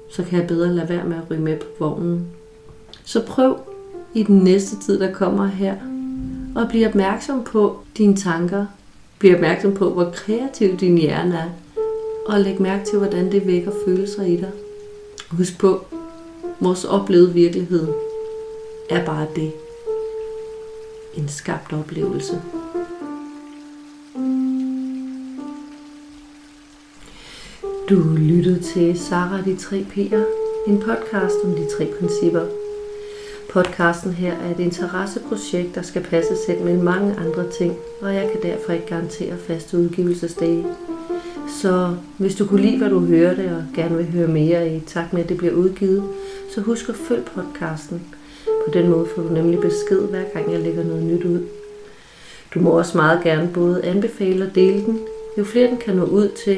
så 0.09 0.23
kan 0.23 0.39
jeg 0.39 0.47
bedre 0.47 0.73
lade 0.73 0.89
være 0.89 1.05
med 1.05 1.17
at 1.17 1.31
ryge 1.31 1.41
med 1.41 1.57
på 1.57 1.65
vognen. 1.79 2.27
Så 3.03 3.25
prøv 3.25 3.57
i 4.13 4.23
den 4.23 4.37
næste 4.37 4.79
tid, 4.79 4.99
der 4.99 5.13
kommer 5.13 5.45
her, 5.45 5.75
at 6.57 6.69
blive 6.69 6.87
opmærksom 6.87 7.43
på 7.43 7.79
dine 7.97 8.15
tanker. 8.15 8.65
Bliv 9.19 9.35
opmærksom 9.35 9.73
på, 9.73 9.89
hvor 9.89 10.11
kreativ 10.13 10.77
din 10.77 10.97
hjerne 10.97 11.35
er. 11.35 11.49
Og 12.25 12.39
læg 12.39 12.61
mærke 12.61 12.85
til, 12.85 12.97
hvordan 12.97 13.31
det 13.31 13.47
vækker 13.47 13.71
følelser 13.85 14.23
i 14.23 14.35
dig. 14.35 14.51
Husk 15.31 15.59
på, 15.59 15.85
vores 16.59 16.85
oplevede 16.85 17.33
virkelighed 17.33 17.87
er 18.89 19.05
bare 19.05 19.27
det. 19.35 19.51
En 21.15 21.27
skabt 21.27 21.73
oplevelse. 21.73 22.41
Du 27.89 28.03
lyttede 28.17 28.59
til 28.59 28.99
Sara 28.99 29.41
de 29.41 29.55
tre 29.55 29.85
P'er, 29.91 30.23
en 30.67 30.79
podcast 30.79 31.35
om 31.43 31.51
de 31.51 31.65
tre 31.77 31.87
principper. 31.99 32.41
Podcasten 33.49 34.11
her 34.11 34.33
er 34.33 34.51
et 34.51 34.59
interesseprojekt, 34.59 35.75
der 35.75 35.81
skal 35.81 36.03
passe 36.03 36.35
selv 36.45 36.61
med 36.61 36.77
mange 36.77 37.15
andre 37.15 37.51
ting, 37.51 37.73
og 38.01 38.15
jeg 38.15 38.29
kan 38.31 38.51
derfor 38.51 38.73
ikke 38.73 38.85
garantere 38.85 39.37
faste 39.37 39.77
udgivelsesdage. 39.77 40.65
Så 41.61 41.95
hvis 42.17 42.35
du 42.35 42.45
kunne 42.45 42.61
lide, 42.61 42.77
hvad 42.77 42.89
du 42.89 42.99
hørte, 42.99 43.51
og 43.57 43.63
gerne 43.75 43.97
vil 43.97 44.11
høre 44.11 44.27
mere 44.27 44.75
i 44.75 44.79
takt 44.79 45.13
med, 45.13 45.23
at 45.23 45.29
det 45.29 45.37
bliver 45.37 45.53
udgivet, 45.53 46.03
så 46.55 46.61
husk 46.61 46.89
at 46.89 46.95
følge 46.95 47.23
podcasten. 47.35 48.01
På 48.45 48.71
den 48.73 48.89
måde 48.89 49.07
får 49.15 49.21
du 49.21 49.33
nemlig 49.33 49.59
besked, 49.59 50.01
hver 50.01 50.23
gang 50.33 50.51
jeg 50.51 50.59
lægger 50.59 50.83
noget 50.83 51.03
nyt 51.03 51.23
ud. 51.23 51.39
Du 52.53 52.59
må 52.59 52.69
også 52.69 52.97
meget 52.97 53.23
gerne 53.23 53.49
både 53.53 53.85
anbefale 53.85 54.45
og 54.45 54.55
dele 54.55 54.85
den. 54.85 54.99
Jo 55.37 55.43
flere 55.43 55.69
den 55.69 55.77
kan 55.77 55.95
nå 55.95 56.03
ud 56.03 56.29
til, 56.45 56.57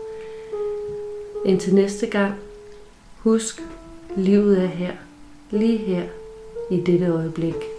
Indtil 1.45 1.75
næste 1.75 2.07
gang, 2.07 2.33
husk, 3.17 3.61
livet 4.17 4.63
er 4.63 4.67
her, 4.67 4.93
lige 5.51 5.77
her, 5.77 6.03
i 6.71 6.79
dette 6.79 7.07
øjeblik. 7.07 7.70